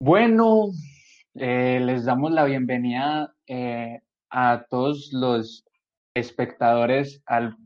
Bueno, 0.00 0.68
eh, 1.34 1.80
les 1.82 2.04
damos 2.04 2.30
la 2.32 2.44
bienvenida 2.44 3.34
eh, 3.46 4.00
a 4.30 4.64
todos 4.68 5.10
los 5.12 5.64
espectadores 6.14 7.22
al 7.26 7.56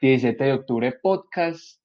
17 0.00 0.44
de 0.44 0.52
octubre 0.52 0.92
podcast. 1.02 1.80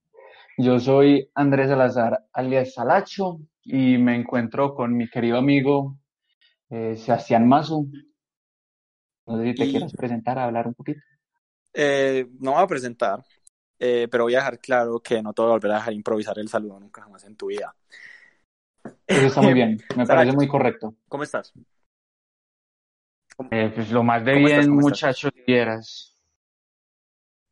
Yo 0.58 0.78
soy 0.78 1.28
Andrés 1.34 1.68
Salazar 1.68 2.24
alias 2.32 2.74
Salacho 2.74 3.40
y 3.62 3.98
me 3.98 4.14
encuentro 4.16 4.74
con 4.74 4.96
mi 4.96 5.08
querido 5.08 5.38
amigo 5.38 5.98
eh, 6.70 6.96
Sebastián 6.96 7.48
Mazo. 7.48 7.86
No 9.26 9.38
sé 9.38 9.44
si 9.44 9.54
te 9.54 9.64
Y- 9.66 9.70
quieras 9.72 9.92
presentar, 9.92 10.38
hablar 10.38 10.68
un 10.68 10.74
poquito. 10.74 11.00
Eh, 11.74 12.26
no 12.38 12.52
voy 12.52 12.62
a 12.62 12.66
presentar, 12.66 13.22
pero 13.78 14.24
voy 14.24 14.34
a 14.34 14.38
dejar 14.38 14.58
claro 14.60 15.00
que 15.00 15.20
no 15.20 15.34
te 15.34 15.42
voy 15.42 15.50
a 15.50 15.54
volver 15.54 15.72
a 15.72 15.74
dejar 15.74 15.92
improvisar 15.92 16.38
el 16.38 16.48
saludo 16.48 16.80
nunca 16.80 17.02
jamás 17.02 17.24
en 17.24 17.36
tu 17.36 17.46
vida. 17.48 17.74
Eso 19.06 19.26
está 19.26 19.42
muy 19.42 19.54
bien, 19.54 19.78
me 19.96 20.06
parece 20.06 20.32
muy 20.32 20.48
correcto. 20.48 20.94
¿Cómo 21.08 21.22
estás? 21.22 21.52
Eh, 23.50 23.70
pues 23.74 23.90
lo 23.90 24.02
más 24.02 24.24
de 24.24 24.32
¿Cómo 24.34 24.46
bien, 24.46 24.58
estás? 24.58 24.68
¿Cómo 24.68 24.80
estás? 24.80 24.98
muchachos, 24.98 25.32
vieras. 25.46 26.16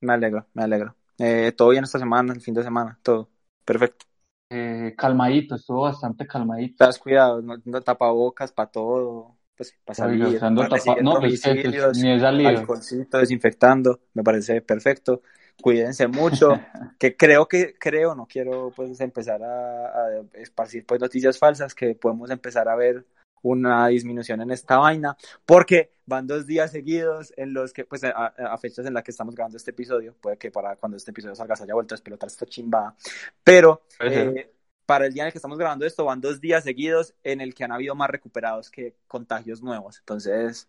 Me 0.01 0.12
alegro, 0.12 0.47
me 0.55 0.62
alegro. 0.65 0.95
Eh, 1.19 1.52
¿todo 1.56 1.70
bien 1.70 1.84
esta 1.84 1.98
semana, 1.98 2.33
el 2.33 2.41
fin 2.41 2.55
de 2.55 2.62
semana? 2.62 2.98
Todo. 3.02 3.30
Perfecto. 3.65 4.06
Eh, 4.51 4.95
calmadito, 4.97 5.55
estuvo 5.56 5.83
bastante 5.83 6.27
calmadito. 6.27 6.77
¿Te 6.78 6.84
has 6.84 6.98
cuidado? 6.98 7.41
No, 7.42 7.56
no 7.64 7.80
tapabocas 7.80 8.53
para 8.53 8.70
todo, 8.70 9.37
pues 9.56 9.75
para 9.84 9.95
salir, 9.95 10.39
para 10.39 10.69
tapa- 10.69 11.01
No, 11.03 11.19
pues 11.20 11.42
pues, 11.42 11.97
ni 11.97 12.12
he 12.12 12.20
salido. 12.20 12.48
alcoholcito, 12.48 13.19
desinfectando, 13.19 14.01
me 14.12 14.23
parece 14.23 14.61
perfecto. 14.61 15.23
Cuídense 15.62 16.08
mucho, 16.08 16.60
que 16.98 17.16
creo 17.16 17.46
que, 17.46 17.74
creo, 17.78 18.14
no 18.14 18.26
quiero 18.26 18.72
pues 18.74 19.00
empezar 19.00 19.42
a, 19.42 19.86
a 19.86 20.22
esparcir 20.34 20.84
pues 20.84 21.00
noticias 21.00 21.38
falsas, 21.38 21.74
que 21.74 21.94
podemos 21.94 22.30
empezar 22.30 22.68
a 22.68 22.77
ver 22.77 23.06
una 23.44 23.86
disminución 23.88 24.40
en 24.40 24.50
esta 24.50 24.78
vaina, 24.78 25.16
porque 25.44 25.92
van 26.06 26.27
dos 26.27 26.46
días 26.46 26.70
seguidos 26.70 27.33
en 27.36 27.52
los 27.52 27.72
que, 27.72 27.84
pues 27.84 28.02
a, 28.05 28.11
a 28.11 28.58
fechas 28.58 28.86
en 28.86 28.94
las 28.94 29.05
que 29.05 29.11
estamos 29.11 29.34
grabando 29.34 29.58
este 29.58 29.70
episodio, 29.70 30.14
puede 30.20 30.38
que 30.38 30.50
para 30.50 30.77
cuando 30.77 30.96
este 30.96 31.11
episodio 31.11 31.34
salga 31.34 31.55
se 31.55 31.64
haya 31.64 31.74
vuelto 31.74 31.94
a 31.94 31.96
explotar 31.96 32.27
esta 32.27 32.46
chimbada, 32.46 32.96
pero 33.42 33.83
eh, 34.00 34.50
para 34.86 35.06
el 35.06 35.12
día 35.12 35.24
en 35.24 35.27
el 35.27 35.33
que 35.33 35.39
estamos 35.39 35.58
grabando 35.58 35.84
esto 35.84 36.06
van 36.06 36.22
dos 36.22 36.41
días 36.41 36.64
seguidos 36.64 37.14
en 37.22 37.42
el 37.42 37.55
que 37.55 37.64
han 37.64 37.72
habido 37.72 37.94
más 37.94 38.08
recuperados 38.08 38.70
que 38.70 38.96
contagios 39.06 39.62
nuevos, 39.62 39.98
entonces 39.98 40.68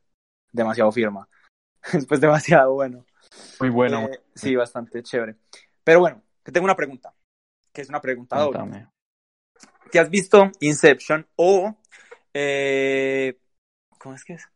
demasiado 0.51 0.91
firma, 0.91 1.29
es 1.93 2.05
pues 2.07 2.19
demasiado 2.19 2.73
bueno. 2.73 3.05
Muy 3.59 3.69
bueno. 3.69 4.07
Eh, 4.07 4.21
sí, 4.33 4.55
bastante 4.55 5.01
chévere. 5.03 5.35
Pero 5.83 5.99
bueno, 5.99 6.21
te 6.43 6.51
tengo 6.51 6.65
una 6.65 6.75
pregunta, 6.75 7.13
que 7.71 7.81
es 7.81 7.89
una 7.89 8.01
pregunta 8.01 8.37
doble. 8.39 8.87
¿Te 9.91 9.99
has 9.99 10.09
visto 10.09 10.51
Inception 10.59 11.25
o... 11.35 11.77
eh, 12.33 13.39
¿Cómo 13.99 14.15
es 14.15 14.23
que 14.25 14.33
es? 14.33 14.47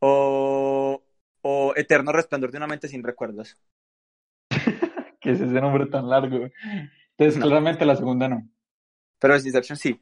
O, 0.00 1.02
o 1.42 1.72
Eterno 1.76 2.12
Resplandor 2.12 2.50
de 2.50 2.58
una 2.58 2.66
mente 2.66 2.88
sin 2.88 3.02
recuerdos. 3.02 3.56
¿Qué 5.20 5.30
es 5.30 5.40
ese 5.40 5.60
nombre 5.60 5.86
tan 5.86 6.08
largo? 6.08 6.48
Entonces, 7.16 7.38
No. 7.38 7.46
claramente 7.46 7.84
la 7.86 7.96
segunda 7.96 8.28
no. 8.28 8.48
Pero 9.18 9.34
es 9.36 9.46
Inception 9.46 9.78
sí. 9.78 10.00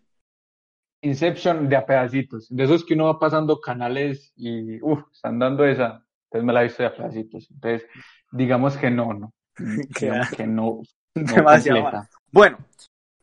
Inception 1.02 1.68
de 1.68 1.76
a 1.76 1.84
pedacitos. 1.86 2.48
De 2.48 2.64
esos 2.64 2.84
que 2.84 2.94
uno 2.94 3.06
va 3.06 3.18
pasando 3.18 3.60
canales 3.60 4.32
y, 4.36 4.80
uff, 4.82 5.02
están 5.12 5.38
dando 5.38 5.64
esa. 5.64 6.04
Entonces 6.32 6.46
me 6.46 6.52
la 6.54 6.60
he 6.62 6.64
visto 6.64 6.82
de 6.82 6.88
a 6.88 6.94
pedacitos. 6.94 7.46
Entonces, 7.50 7.86
digamos 8.30 8.78
que 8.78 8.90
no, 8.90 9.12
no. 9.12 9.34
Digamos 10.00 10.30
que 10.30 10.46
no. 10.46 10.80
no 11.14 11.34
Demasiado 11.34 11.82
mal. 11.82 12.08
Bueno, 12.30 12.56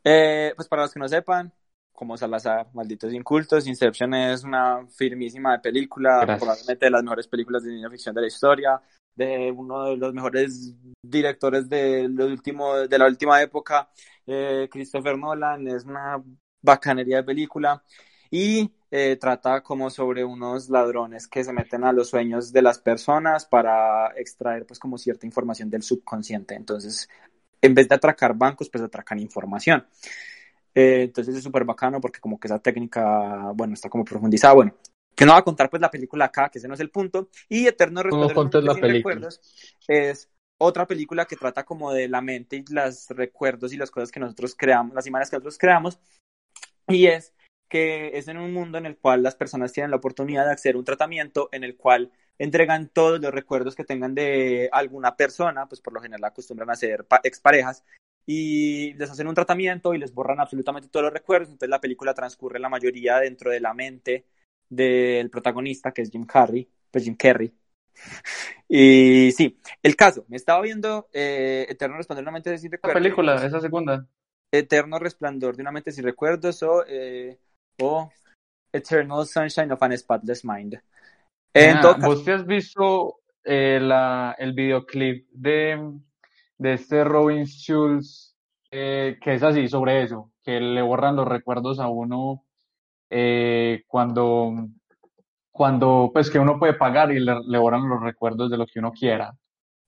eh, 0.04 0.52
pues 0.54 0.68
para 0.68 0.82
los 0.82 0.92
que 0.92 1.00
no 1.00 1.08
sepan, 1.08 1.52
como 1.92 2.16
Salazar, 2.16 2.68
Malditos 2.72 3.12
Incultos, 3.12 3.66
Inception 3.66 4.14
es 4.14 4.44
una 4.44 4.86
firmísima 4.96 5.60
película, 5.60 6.20
Gracias. 6.20 6.38
probablemente 6.38 6.86
de 6.86 6.90
las 6.90 7.02
mejores 7.02 7.26
películas 7.26 7.64
de 7.64 7.70
ciencia 7.70 7.90
ficción 7.90 8.14
de 8.14 8.20
la 8.20 8.26
historia, 8.28 8.80
de 9.16 9.50
uno 9.50 9.86
de 9.86 9.96
los 9.96 10.14
mejores 10.14 10.72
directores 11.02 11.68
de, 11.68 12.08
lo 12.08 12.26
último, 12.26 12.76
de 12.76 12.96
la 12.96 13.06
última 13.06 13.42
época, 13.42 13.90
eh, 14.24 14.68
Christopher 14.70 15.18
Nolan, 15.18 15.66
es 15.66 15.84
una 15.84 16.22
bacanería 16.62 17.16
de 17.16 17.24
película 17.24 17.82
y 18.30 18.70
eh, 18.90 19.16
trata 19.20 19.62
como 19.62 19.90
sobre 19.90 20.24
unos 20.24 20.68
ladrones 20.68 21.26
que 21.26 21.44
se 21.44 21.52
meten 21.52 21.84
a 21.84 21.92
los 21.92 22.08
sueños 22.08 22.52
de 22.52 22.62
las 22.62 22.78
personas 22.78 23.44
para 23.44 24.12
extraer 24.16 24.66
pues 24.66 24.78
como 24.78 24.98
cierta 24.98 25.26
información 25.26 25.70
del 25.70 25.82
subconsciente. 25.82 26.54
Entonces, 26.54 27.08
en 27.60 27.74
vez 27.74 27.88
de 27.88 27.94
atracar 27.94 28.34
bancos, 28.34 28.68
pues 28.70 28.82
atracan 28.82 29.18
información. 29.18 29.86
Eh, 30.74 31.02
entonces 31.02 31.34
es 31.34 31.42
súper 31.42 31.64
bacano 31.64 32.00
porque 32.00 32.20
como 32.20 32.38
que 32.38 32.48
esa 32.48 32.60
técnica, 32.60 33.52
bueno, 33.54 33.74
está 33.74 33.88
como 33.88 34.04
profundizada. 34.04 34.54
Bueno, 34.54 34.74
que 35.14 35.26
no 35.26 35.32
va 35.32 35.38
a 35.38 35.44
contar 35.44 35.68
pues 35.68 35.82
la 35.82 35.90
película 35.90 36.26
acá, 36.26 36.48
que 36.48 36.58
ese 36.58 36.68
no 36.68 36.74
es 36.74 36.80
el 36.80 36.90
punto. 36.90 37.28
Y 37.48 37.66
Eterno 37.66 38.02
Resplandor 38.02 38.64
la 38.64 38.74
recuerdos 38.74 39.40
es 39.86 40.30
otra 40.58 40.86
película 40.86 41.26
que 41.26 41.36
trata 41.36 41.64
como 41.64 41.92
de 41.92 42.08
la 42.08 42.20
mente 42.20 42.56
y 42.56 42.64
los 42.72 43.08
recuerdos 43.10 43.72
y 43.72 43.76
las 43.76 43.90
cosas 43.90 44.10
que 44.10 44.20
nosotros 44.20 44.54
creamos, 44.56 44.94
las 44.94 45.06
imágenes 45.06 45.30
que 45.30 45.36
nosotros 45.36 45.58
creamos. 45.58 45.98
Y 46.86 47.06
es 47.06 47.32
que 47.70 48.18
es 48.18 48.28
en 48.28 48.36
un 48.36 48.52
mundo 48.52 48.76
en 48.76 48.84
el 48.84 48.98
cual 48.98 49.22
las 49.22 49.34
personas 49.36 49.72
tienen 49.72 49.90
la 49.90 49.96
oportunidad 49.96 50.44
de 50.44 50.52
acceder 50.52 50.74
a 50.74 50.78
un 50.78 50.84
tratamiento 50.84 51.48
en 51.52 51.64
el 51.64 51.76
cual 51.78 52.10
entregan 52.38 52.88
todos 52.88 53.20
los 53.20 53.32
recuerdos 53.32 53.74
que 53.74 53.84
tengan 53.84 54.14
de 54.14 54.68
alguna 54.72 55.16
persona, 55.16 55.66
pues 55.66 55.80
por 55.80 55.94
lo 55.94 56.00
general 56.02 56.24
acostumbran 56.24 56.68
a 56.70 56.74
ser 56.74 57.06
pa- 57.06 57.20
exparejas, 57.24 57.84
y 58.26 58.92
les 58.94 59.10
hacen 59.10 59.26
un 59.28 59.34
tratamiento 59.34 59.94
y 59.94 59.98
les 59.98 60.12
borran 60.12 60.40
absolutamente 60.40 60.88
todos 60.90 61.04
los 61.04 61.12
recuerdos, 61.12 61.48
entonces 61.48 61.70
la 61.70 61.80
película 61.80 62.12
transcurre 62.14 62.58
la 62.60 62.68
mayoría 62.68 63.18
dentro 63.18 63.50
de 63.50 63.60
la 63.60 63.72
mente 63.74 64.26
del 64.68 65.30
protagonista, 65.30 65.92
que 65.92 66.02
es 66.02 66.10
Jim 66.10 66.26
Carrey, 66.26 66.68
pues 66.90 67.04
Jim 67.04 67.16
Carrey. 67.16 67.52
Y 68.68 69.32
sí, 69.32 69.58
el 69.82 69.96
caso, 69.96 70.24
me 70.28 70.36
estaba 70.36 70.60
viendo 70.62 71.08
eh, 71.12 71.66
Eterno 71.68 71.96
Resplandor 71.96 72.24
de 72.24 72.28
una 72.28 72.32
mente 72.32 72.56
sin 72.58 72.70
¿La 72.70 72.76
recuerdos. 72.76 73.02
película, 73.02 73.44
esa 73.44 73.60
segunda? 73.60 74.06
Eterno 74.52 74.98
Resplandor 74.98 75.56
de 75.56 75.62
una 75.62 75.72
mente 75.72 75.90
sin 75.92 76.04
recuerdos 76.04 76.62
o, 76.62 76.84
eh, 76.86 77.38
o 77.80 78.10
Eternal 78.72 79.26
Sunshine 79.26 79.72
of 79.72 79.82
an 79.82 79.96
Spotless 79.96 80.44
Mind. 80.44 80.80
En 81.52 81.76
Ah, 81.76 81.80
todo 81.80 81.96
¿Vos 81.98 82.24
te 82.24 82.32
has 82.32 82.46
visto 82.46 83.20
eh, 83.44 83.78
la, 83.80 84.36
el 84.38 84.52
videoclip 84.52 85.28
de, 85.32 85.98
de 86.58 86.72
este 86.72 87.02
Robin 87.04 87.44
Schulz, 87.46 88.36
eh, 88.70 89.18
que 89.20 89.34
es 89.34 89.42
así, 89.42 89.68
sobre 89.68 90.02
eso, 90.02 90.30
que 90.44 90.60
le 90.60 90.82
borran 90.82 91.16
los 91.16 91.26
recuerdos 91.26 91.80
a 91.80 91.88
uno 91.88 92.44
eh, 93.10 93.82
cuando, 93.88 94.68
cuando, 95.50 96.10
pues 96.12 96.30
que 96.30 96.38
uno 96.38 96.58
puede 96.58 96.74
pagar 96.74 97.10
y 97.10 97.18
le, 97.18 97.34
le 97.46 97.58
borran 97.58 97.88
los 97.88 98.00
recuerdos 98.00 98.50
de 98.50 98.56
lo 98.56 98.66
que 98.66 98.78
uno 98.78 98.92
quiera. 98.92 99.34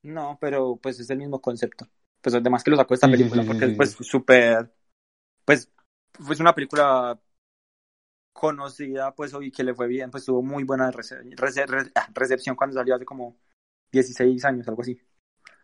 no, 0.02 0.38
pero 0.40 0.76
pues 0.82 0.98
es 0.98 1.10
el 1.10 1.18
mismo 1.18 1.40
concepto. 1.40 1.86
Pues 2.20 2.34
además 2.34 2.62
que 2.64 2.70
lo 2.70 2.76
sacó 2.76 2.94
esta 2.94 3.08
película 3.08 3.42
sí, 3.42 3.48
sí, 3.48 3.48
porque 3.48 3.66
sí, 3.66 3.70
es 3.72 3.76
pues 3.76 3.90
súper, 4.00 4.72
pues 5.44 5.70
fue 6.12 6.36
una 6.40 6.54
película 6.54 7.18
conocida 8.32 9.14
pues 9.14 9.32
y 9.40 9.50
que 9.50 9.64
le 9.64 9.74
fue 9.74 9.86
bien, 9.88 10.10
pues 10.10 10.24
tuvo 10.24 10.42
muy 10.42 10.64
buena 10.64 10.90
rece- 10.92 11.22
rece- 11.36 11.66
re- 11.66 11.90
ah, 11.94 12.08
recepción 12.14 12.56
cuando 12.56 12.74
salió 12.74 12.94
hace 12.96 13.04
como 13.04 13.36
16 13.92 14.44
años, 14.44 14.66
algo 14.68 14.82
así. 14.82 14.98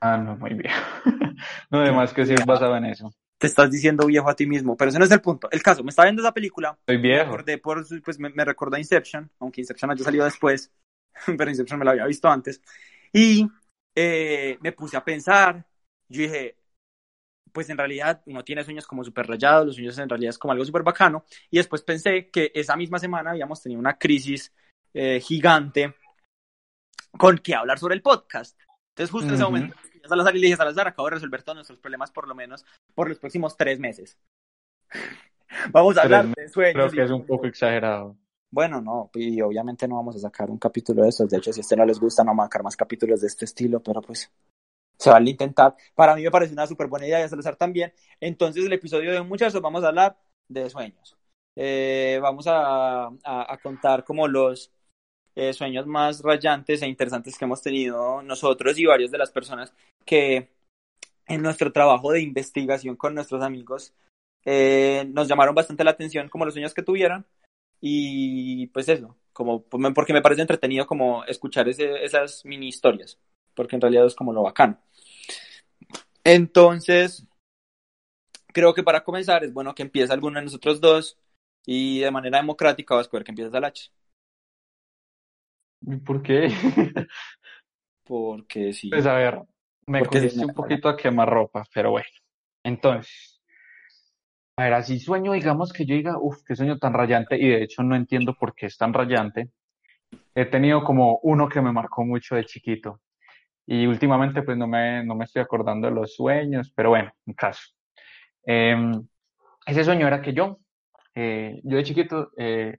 Ah, 0.01 0.17
no, 0.19 0.37
muy 0.37 0.55
bien. 0.55 0.73
No, 1.71 1.79
además 1.81 2.12
que 2.12 2.27
sí 2.27 2.34
es 2.34 2.45
basado 2.45 2.77
en 2.77 2.87
eso. 2.87 3.12
Te 3.39 3.47
estás 3.47 3.71
diciendo 3.71 4.06
viejo 4.06 4.29
a 4.29 4.34
ti 4.34 4.47
mismo, 4.47 4.77
pero 4.77 4.89
ese 4.91 4.99
no 4.99 5.05
es 5.05 5.11
el 5.12 5.21
punto. 5.21 5.49
El 5.53 5.62
caso, 5.62 5.84
me 5.84 5.91
estaba 5.91 6.06
viendo 6.06 6.23
esa 6.23 6.33
película 6.34 6.77
Soy 6.87 6.97
me 6.97 7.03
viejo. 7.03 7.31
acordé 7.31 7.59
por, 7.59 7.87
pues 8.05 8.19
me, 8.19 8.31
me 8.31 8.45
recordó 8.45 8.75
a 8.77 8.81
Inception, 8.81 9.31
aunque 9.39 9.61
Inception 9.61 9.91
haya 9.93 10.03
salido 10.05 10.25
después, 10.25 10.73
pero 11.39 11.49
Inception 11.50 11.79
me 11.79 11.85
lo 11.85 11.93
había 11.93 12.06
visto 12.06 12.29
antes. 12.29 12.61
Y 13.12 13.49
eh, 13.95 14.59
me 14.61 14.73
puse 14.73 14.97
a 14.97 15.05
pensar, 15.05 15.65
yo 16.09 16.23
dije, 16.23 16.58
pues 17.53 17.69
en 17.71 17.79
realidad 17.79 18.23
uno 18.27 18.45
tiene 18.45 18.65
sueños 18.65 18.87
como 18.87 19.05
súper 19.05 19.27
rayados, 19.27 19.67
los 19.67 19.77
sueños 19.77 19.99
en 19.99 20.09
realidad 20.09 20.31
es 20.31 20.39
como 20.39 20.53
algo 20.53 20.65
súper 20.65 20.83
bacano. 20.83 21.25
Y 21.51 21.59
después 21.59 21.83
pensé 21.83 22.31
que 22.31 22.51
esa 22.55 22.77
misma 22.77 22.99
semana 22.99 23.31
habíamos 23.31 23.62
tenido 23.62 23.81
una 23.81 23.99
crisis 23.99 24.53
eh, 24.95 25.21
gigante 25.21 25.95
con 27.17 27.39
que 27.39 27.55
hablar 27.55 27.79
sobre 27.79 27.95
el 27.95 28.03
podcast. 28.03 28.59
Entonces 28.91 29.11
justo 29.11 29.29
en 29.29 29.35
ese 29.35 29.45
momento, 29.45 29.77
ya 30.03 30.09
Salazar 30.09 30.37
y 30.37 30.41
le 30.41 30.47
dije, 30.47 30.56
Salazar, 30.56 30.89
acabo 30.89 31.09
de 31.09 31.15
resolver 31.15 31.43
todos 31.43 31.56
nuestros 31.56 31.79
problemas 31.79 32.11
por 32.11 32.27
lo 32.27 32.35
menos 32.35 32.65
por 32.95 33.09
los 33.09 33.19
próximos 33.19 33.56
tres 33.56 33.79
meses. 33.79 34.19
Vamos 35.73 35.97
a 35.97 36.03
hablar 36.03 36.29
de 36.35 36.49
sueños. 36.49 36.75
Creo 36.75 36.91
que 36.91 37.05
es 37.05 37.11
un 37.11 37.27
poco 37.27 37.47
exagerado. 37.47 38.17
bueno, 38.51 38.81
no, 38.81 39.11
y 39.15 39.41
obviamente 39.41 39.89
no 39.89 39.97
vamos 39.97 40.17
a 40.17 40.19
sacar 40.19 40.51
un 40.51 40.59
capítulo 40.59 41.03
de 41.03 41.09
estos. 41.09 41.31
De 41.31 41.39
hecho, 41.39 41.53
si 41.53 41.61
a 41.61 41.62
este 41.62 41.77
no 41.77 41.87
les 41.87 41.99
gusta, 41.99 42.23
no 42.23 42.33
vamos 42.33 42.44
a 42.44 42.47
sacar 42.47 42.62
más 42.62 42.77
capítulos 42.77 43.21
de 43.23 43.29
este 43.29 43.47
estilo, 43.47 43.83
pero 43.83 44.03
pues 44.03 44.31
se 44.99 45.11
vale 45.11 45.31
intentar. 45.31 45.77
Para 45.95 46.15
mí 46.15 46.23
me 46.23 46.31
parece 46.31 46.53
una 46.53 46.67
súper 46.67 46.89
buena 46.89 47.06
idea 47.06 47.21
y 47.21 47.23
a 47.23 47.29
Salazar 47.29 47.56
también. 47.56 47.93
Entonces, 48.21 48.65
el 48.65 48.73
episodio 48.73 49.12
de 49.12 49.23
muchachos 49.23 49.61
vamos 49.62 49.85
a 49.85 49.89
hablar 49.89 50.19
de 50.49 50.69
sueños. 50.71 51.17
Eh, 51.56 52.19
vamos 52.23 52.47
a, 52.47 53.06
a, 53.06 53.11
a 53.25 53.59
contar 53.59 54.05
como 54.05 54.29
los 54.29 54.73
eh, 55.41 55.53
sueños 55.53 55.87
más 55.87 56.21
rayantes 56.23 56.83
e 56.83 56.89
interesantes 56.89 57.39
que 57.39 57.45
hemos 57.45 57.62
tenido 57.62 58.23
nosotros 58.23 58.77
y 58.77 58.87
varias 58.87 59.12
de 59.12 59.19
las 59.19 59.31
personas 59.31 59.73
que 60.05 60.50
en 61.29 61.43
nuestro 61.43 61.71
trabajo 61.73 62.11
de 62.11 62.23
investigación 62.23 62.97
con 62.97 63.15
nuestros 63.15 63.41
amigos 63.43 63.94
eh, 64.44 65.06
nos 65.12 65.29
llamaron 65.29 65.55
bastante 65.55 65.85
la 65.85 65.93
atención 65.93 66.29
como 66.29 66.44
los 66.44 66.55
sueños 66.55 66.75
que 66.75 66.83
tuvieron 66.83 67.25
y 67.81 68.67
pues 68.69 68.89
eso, 68.89 69.15
como 69.33 69.62
porque 69.62 70.12
me 70.12 70.23
parece 70.23 70.41
entretenido 70.41 70.89
como 70.89 71.23
escuchar 71.25 71.69
ese, 71.69 72.03
esas 72.05 72.44
mini 72.44 72.67
historias, 72.67 73.21
porque 73.55 73.77
en 73.77 73.83
realidad 73.83 74.06
es 74.06 74.17
como 74.17 74.33
lo 74.33 74.43
bacano. 74.43 74.81
Entonces, 76.31 77.27
creo 78.49 78.75
que 78.75 78.83
para 78.83 79.03
comenzar 79.03 79.45
es 79.45 79.53
bueno 79.55 79.75
que 79.75 79.83
empiece 79.83 80.13
alguno 80.13 80.39
de 80.39 80.45
nosotros 80.45 80.79
dos 80.79 81.17
y 81.65 82.01
de 82.01 82.11
manera 82.11 82.37
democrática 82.37 82.95
vas 82.95 83.01
a 83.01 83.07
escoger 83.07 83.25
que 83.25 83.31
empiece 83.31 83.51
Salache. 83.51 83.91
¿Por 86.05 86.23
qué? 86.23 86.49
Porque 88.05 88.75
sí. 88.75 88.91
Pues 88.91 89.07
a 89.07 89.15
ver, 89.15 89.41
me 89.87 90.05
cogiste 90.05 90.45
un 90.45 90.53
poquito 90.53 90.91
a 90.91 90.99
quemar 90.99 91.31
ropa, 91.31 91.65
pero 91.73 91.93
bueno. 91.93 92.09
Entonces, 92.63 93.41
a 94.59 94.65
ver, 94.65 94.75
así 94.75 95.01
sueño, 95.01 95.33
digamos 95.33 95.73
que 95.73 95.87
yo 95.87 95.95
diga, 95.95 96.19
uff, 96.21 96.43
qué 96.47 96.55
sueño 96.55 96.77
tan 96.77 96.93
rayante, 96.93 97.39
y 97.39 97.49
de 97.49 97.63
hecho 97.63 97.83
no 97.83 97.97
entiendo 97.97 98.35
por 98.35 98.55
qué 98.55 98.67
es 98.67 98.77
tan 98.77 98.93
rayante. 98.93 99.49
He 100.35 100.45
tenido 100.45 100.85
como 100.85 101.21
uno 101.23 101.49
que 101.49 101.63
me 101.63 101.73
marcó 101.73 102.05
mucho 102.05 102.35
de 102.35 102.45
chiquito. 102.45 103.01
Y 103.69 103.87
últimamente 103.87 104.43
pues 104.43 104.59
no 104.59 104.69
me, 104.69 105.05
no 105.05 105.17
me 105.17 105.26
estoy 105.26 105.43
acordando 105.43 105.88
de 105.88 105.94
los 105.94 106.15
sueños, 106.17 106.73
pero 106.76 106.91
bueno, 106.91 107.12
en 107.26 107.35
caso. 107.35 107.62
Em, 108.44 109.06
ese 109.67 109.85
sueño 109.85 110.06
era 110.09 110.23
que 110.23 110.32
yo, 110.35 110.59
eh, 111.15 111.61
yo 111.65 111.76
de 111.79 111.85
chiquito, 111.85 112.31
eh, 112.38 112.79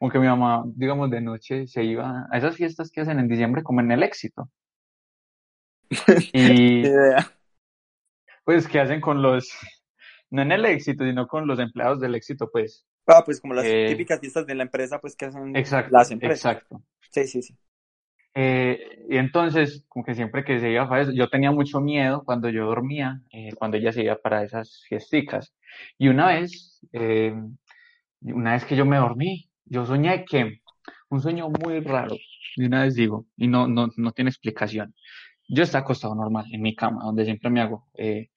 aunque 0.00 0.18
mi 0.20 0.26
mamá, 0.28 0.64
digamos, 0.66 1.10
de 1.10 1.20
noche 1.22 1.66
se 1.68 1.84
iba 1.84 2.26
a 2.30 2.38
esas 2.38 2.56
fiestas 2.56 2.90
que 2.92 3.02
hacen 3.02 3.20
en 3.20 3.28
diciembre 3.28 3.62
como 3.64 3.80
en 3.80 3.92
el 3.92 4.02
éxito. 4.04 4.50
Y 6.32 6.82
pues, 8.44 8.66
¿qué 8.68 8.80
hacen 8.80 9.00
con 9.00 9.22
los, 9.22 9.50
no 10.30 10.42
en 10.42 10.52
el 10.52 10.64
éxito, 10.66 11.04
sino 11.04 11.26
con 11.26 11.46
los 11.46 11.58
empleados 11.58 12.00
del 12.00 12.14
éxito, 12.14 12.50
pues? 12.50 12.86
Ah, 13.06 13.22
pues 13.24 13.40
como 13.40 13.54
las 13.54 13.64
Eh, 13.66 13.86
típicas 13.86 14.20
fiestas 14.20 14.46
de 14.46 14.54
la 14.54 14.62
empresa, 14.64 15.00
pues 15.00 15.16
que 15.16 15.26
hacen 15.26 15.54
exacto, 15.56 15.92
las 15.92 16.10
empresas. 16.10 16.56
exacto. 16.56 16.82
Sí, 17.10 17.26
sí, 17.26 17.42
sí. 17.42 17.56
Eh, 18.34 19.06
y 19.10 19.16
entonces, 19.18 19.84
como 19.88 20.04
que 20.04 20.14
siempre 20.14 20.44
que 20.44 20.58
se 20.60 20.70
iba 20.72 20.88
para 20.88 21.02
eso, 21.02 21.12
yo 21.12 21.28
tenía 21.28 21.50
mucho 21.52 21.80
miedo 21.80 22.24
cuando 22.24 22.48
yo 22.48 22.66
dormía, 22.66 23.20
eh, 23.32 23.50
cuando 23.56 23.76
ella 23.76 23.92
se 23.92 24.02
iba 24.04 24.16
para 24.16 24.42
esas 24.44 24.82
fiesticas. 24.88 25.54
Y 25.98 26.08
una 26.08 26.28
vez, 26.28 26.80
eh, 26.92 27.34
una 28.22 28.52
vez 28.52 28.64
que 28.64 28.76
yo 28.76 28.84
me 28.86 28.96
dormí, 28.98 29.50
yo 29.66 29.84
soñé 29.86 30.24
que, 30.24 30.60
un 31.10 31.20
sueño 31.22 31.48
muy 31.50 31.80
raro, 31.80 32.16
de 32.56 32.66
una 32.66 32.84
vez 32.84 32.94
digo, 32.94 33.26
y 33.36 33.48
no, 33.48 33.68
no, 33.68 33.88
no 33.96 34.12
tiene 34.12 34.30
explicación. 34.30 34.94
Yo 35.48 35.62
estaba 35.64 35.82
acostado 35.84 36.14
normal 36.14 36.46
en 36.52 36.62
mi 36.62 36.74
cama, 36.74 37.04
donde 37.04 37.24
siempre 37.24 37.50
me 37.50 37.60
hago, 37.60 37.88
eh, 37.94 38.28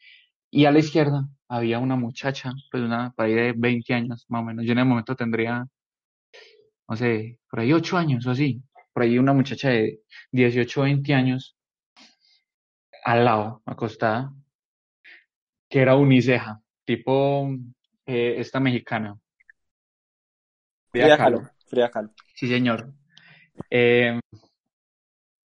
y 0.52 0.66
a 0.66 0.72
la 0.72 0.80
izquierda 0.80 1.28
había 1.50 1.80
una 1.80 1.96
muchacha, 1.96 2.54
pues 2.72 2.84
una, 2.84 3.12
por 3.12 3.26
ahí 3.26 3.34
de 3.34 3.54
20 3.58 3.94
años, 3.94 4.26
más 4.30 4.42
o 4.42 4.46
menos. 4.46 4.66
Yo 4.66 4.74
en 4.74 4.80
el 4.80 4.86
momento 4.86 5.16
tendría, 5.16 5.68
no 6.88 6.96
sé, 6.96 7.40
por 7.50 7.60
ahí 7.60 7.74
8 7.74 7.98
años 7.98 8.26
o 8.28 8.32
así. 8.32 8.62
Por 8.96 9.04
ahí 9.04 9.20
una 9.20 9.34
muchacha 9.34 9.72
de 9.72 10.00
18 10.32 10.80
o 10.80 10.84
20 10.86 11.14
años 11.14 11.58
al 13.04 13.26
lado, 13.26 13.62
acostada, 13.66 14.32
que 15.70 15.82
era 15.82 15.98
uniceja, 15.98 16.62
tipo 16.86 17.50
eh, 18.06 18.36
esta 18.38 18.62
mexicana, 18.62 19.20
Frida 20.92 21.18
Kahlo. 21.18 21.42
Frida 21.68 21.92
Kahlo. 21.92 22.14
Sí, 22.36 22.48
señor. 22.48 22.94
Eh, 23.70 24.18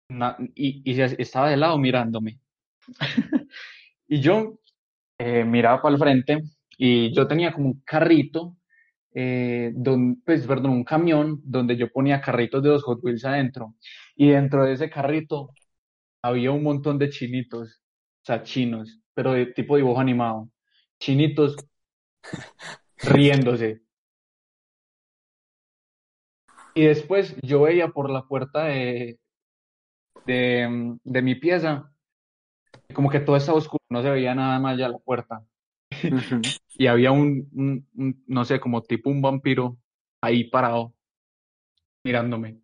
na- 0.08 0.36
y, 0.54 1.00
estaba 1.00 1.50
de 1.50 1.56
lado 1.56 1.78
mirándome. 1.78 2.38
Y 4.06 4.20
yo 4.20 4.60
eh, 5.18 5.42
miraba 5.42 5.80
para 5.80 5.94
el 5.94 5.98
frente 5.98 6.42
y 6.76 7.12
yo 7.12 7.26
tenía 7.26 7.50
como 7.52 7.70
un 7.70 7.80
carrito, 7.80 8.56
eh, 9.14 9.72
don- 9.74 10.22
pues 10.24 10.46
perdón, 10.46 10.72
un 10.72 10.84
camión 10.84 11.40
donde 11.44 11.76
yo 11.76 11.90
ponía 11.92 12.20
carritos 12.20 12.62
de 12.62 12.70
los 12.70 12.82
Hot 12.84 13.00
Wheels 13.02 13.24
adentro. 13.24 13.74
Y 14.16 14.30
dentro 14.30 14.64
de 14.64 14.74
ese 14.74 14.90
carrito 14.90 15.50
había 16.22 16.52
un 16.52 16.62
montón 16.64 16.98
de 16.98 17.10
chinitos, 17.10 17.82
o 18.22 18.26
sea, 18.26 18.42
chinos, 18.44 19.00
pero 19.14 19.32
de 19.34 19.46
tipo 19.46 19.76
dibujo 19.76 20.00
animado. 20.00 20.50
Chinitos 21.00 21.56
riéndose. 23.14 23.82
Y 26.74 26.84
después 26.84 27.34
yo 27.42 27.62
veía 27.62 27.88
por 27.88 28.10
la 28.10 28.26
puerta 28.28 28.64
de, 28.64 29.18
de, 30.24 30.98
de 31.04 31.22
mi 31.22 31.34
pieza, 31.36 31.92
como 32.94 33.10
que 33.10 33.20
todo 33.20 33.36
estaba 33.36 33.58
oscuro, 33.58 33.84
no 33.90 34.02
se 34.02 34.10
veía 34.10 34.34
nada 34.34 34.58
más 34.60 34.74
allá 34.74 34.86
de 34.86 34.92
la 34.92 34.98
puerta. 34.98 35.44
Y 36.78 36.86
había 36.86 37.12
un, 37.12 37.48
un- 37.52 37.86
un, 37.96 38.24
no 38.26 38.44
sé, 38.44 38.58
como 38.58 38.82
tipo 38.82 39.10
un 39.10 39.20
vampiro 39.20 39.76
ahí 40.22 40.44
parado, 40.44 40.94
mirándome. 42.04 42.58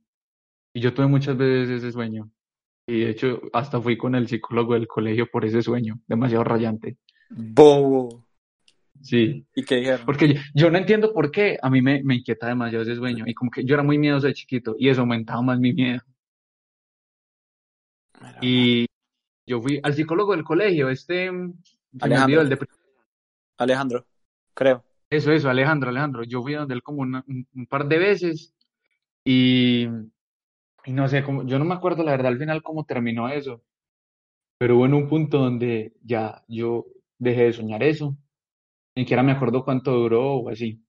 Y 0.74 0.80
yo 0.80 0.94
tuve 0.94 1.06
muchas 1.06 1.36
veces 1.36 1.70
ese 1.82 1.92
sueño. 1.92 2.30
Y 2.86 3.00
de 3.00 3.10
hecho, 3.10 3.40
hasta 3.52 3.80
fui 3.80 3.98
con 3.98 4.14
el 4.14 4.26
psicólogo 4.26 4.74
del 4.74 4.86
colegio 4.88 5.30
por 5.30 5.44
ese 5.44 5.60
sueño, 5.62 6.00
demasiado 6.06 6.42
rayante. 6.44 6.96
Bobo. 7.30 8.24
Sí, 9.00 9.46
¿Y 9.54 9.62
qué 9.64 9.76
dijeron? 9.76 10.00
porque 10.06 10.34
yo, 10.34 10.40
yo 10.54 10.70
no 10.70 10.78
entiendo 10.78 11.12
por 11.12 11.30
qué 11.30 11.56
a 11.62 11.70
mí 11.70 11.80
me, 11.82 12.02
me 12.02 12.16
inquieta 12.16 12.48
demasiado 12.48 12.82
ese 12.82 12.96
sueño. 12.96 13.24
Y 13.26 13.34
como 13.34 13.50
que 13.50 13.62
yo 13.64 13.74
era 13.74 13.82
muy 13.84 13.98
miedoso 13.98 14.26
de 14.26 14.34
chiquito 14.34 14.74
y 14.78 14.88
eso 14.88 15.02
aumentaba 15.02 15.42
más 15.42 15.60
mi 15.60 15.72
miedo. 15.72 16.00
Y 18.40 18.86
yo 19.46 19.60
fui 19.60 19.80
al 19.82 19.94
psicólogo 19.94 20.32
del 20.32 20.44
colegio, 20.44 20.88
este, 20.88 21.30
Alejandro. 22.00 22.40
el 22.40 22.48
de 22.48 22.56
Alejandro, 23.58 24.06
creo. 24.54 24.84
Eso, 25.10 25.32
eso, 25.32 25.48
Alejandro, 25.48 25.88
Alejandro. 25.90 26.22
Yo 26.24 26.42
fui 26.42 26.54
a 26.54 26.60
donde 26.60 26.74
él 26.74 26.82
como 26.82 27.00
un, 27.02 27.22
un 27.54 27.66
par 27.66 27.86
de 27.88 27.98
veces 27.98 28.54
y, 29.24 29.88
no 30.88 31.08
sé, 31.08 31.22
cómo, 31.24 31.44
yo 31.46 31.58
no 31.58 31.64
me 31.64 31.74
acuerdo 31.74 32.02
la 32.02 32.12
verdad 32.12 32.28
al 32.32 32.38
final 32.38 32.62
cómo 32.62 32.84
terminó 32.84 33.28
eso, 33.28 33.62
pero 34.58 34.76
hubo 34.78 34.86
en 34.86 34.94
un 34.94 35.08
punto 35.08 35.38
donde 35.38 35.94
ya 36.02 36.44
yo 36.48 36.86
dejé 37.18 37.44
de 37.44 37.52
soñar 37.54 37.82
eso, 37.84 38.16
ni 38.96 39.04
siquiera 39.04 39.22
me 39.24 39.32
acuerdo 39.32 39.64
cuánto 39.64 39.92
duró 39.92 40.34
o 40.36 40.50
así. 40.50 40.82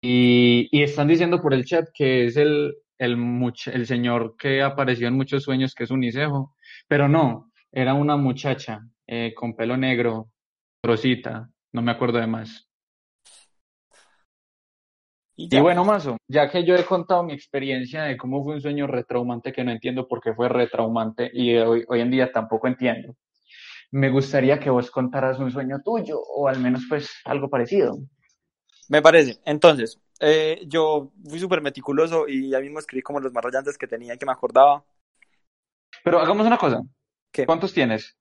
Y, 0.00 0.68
y 0.70 0.82
están 0.82 1.08
diciendo 1.08 1.40
por 1.42 1.54
el 1.54 1.64
chat 1.64 1.88
que 1.94 2.26
es 2.26 2.36
el, 2.36 2.74
el, 2.98 3.16
much- 3.16 3.72
el 3.72 3.86
señor 3.86 4.36
que 4.38 4.62
apareció 4.62 5.08
en 5.08 5.14
muchos 5.14 5.42
sueños, 5.44 5.74
que 5.74 5.84
es 5.84 5.90
Unicejo, 5.90 6.54
pero 6.88 7.08
no, 7.08 7.50
era 7.72 7.94
una 7.94 8.16
muchacha 8.16 8.80
eh, 9.06 9.32
con 9.34 9.56
pelo 9.56 9.76
negro, 9.76 10.30
rosita, 10.86 11.50
no 11.72 11.82
me 11.82 11.92
acuerdo 11.92 12.18
de 12.18 12.26
más. 12.26 12.68
Y 15.38 15.60
bueno, 15.60 15.84
Mazo, 15.84 16.16
ya 16.26 16.48
que 16.48 16.64
yo 16.64 16.74
he 16.74 16.84
contado 16.86 17.22
mi 17.22 17.34
experiencia 17.34 18.04
de 18.04 18.16
cómo 18.16 18.42
fue 18.42 18.54
un 18.54 18.60
sueño 18.62 18.86
retraumante 18.86 19.52
que 19.52 19.64
no 19.64 19.70
entiendo 19.70 20.08
por 20.08 20.22
qué 20.22 20.32
fue 20.32 20.48
retraumante 20.48 21.30
y 21.30 21.54
hoy, 21.56 21.84
hoy 21.88 22.00
en 22.00 22.10
día 22.10 22.32
tampoco 22.32 22.66
entiendo, 22.68 23.14
me 23.90 24.08
gustaría 24.08 24.58
que 24.58 24.70
vos 24.70 24.90
contaras 24.90 25.38
un 25.38 25.50
sueño 25.50 25.82
tuyo 25.84 26.18
o 26.18 26.48
al 26.48 26.58
menos 26.58 26.86
pues 26.88 27.10
algo 27.26 27.50
parecido. 27.50 27.98
Me 28.88 29.02
parece. 29.02 29.38
Entonces, 29.44 30.00
eh, 30.20 30.62
yo 30.66 31.12
fui 31.28 31.38
súper 31.38 31.60
meticuloso 31.60 32.26
y 32.28 32.50
ya 32.50 32.60
mismo 32.60 32.78
escribí 32.78 33.02
como 33.02 33.20
los 33.20 33.32
más 33.32 33.44
rayantes 33.44 33.76
que 33.76 33.86
tenía 33.86 34.14
y 34.14 34.18
que 34.18 34.26
me 34.26 34.32
acordaba. 34.32 34.84
Pero 36.02 36.18
hagamos 36.18 36.46
una 36.46 36.56
cosa. 36.56 36.82
¿Qué? 37.30 37.44
¿Cuántos 37.44 37.72
tienes? 37.72 38.16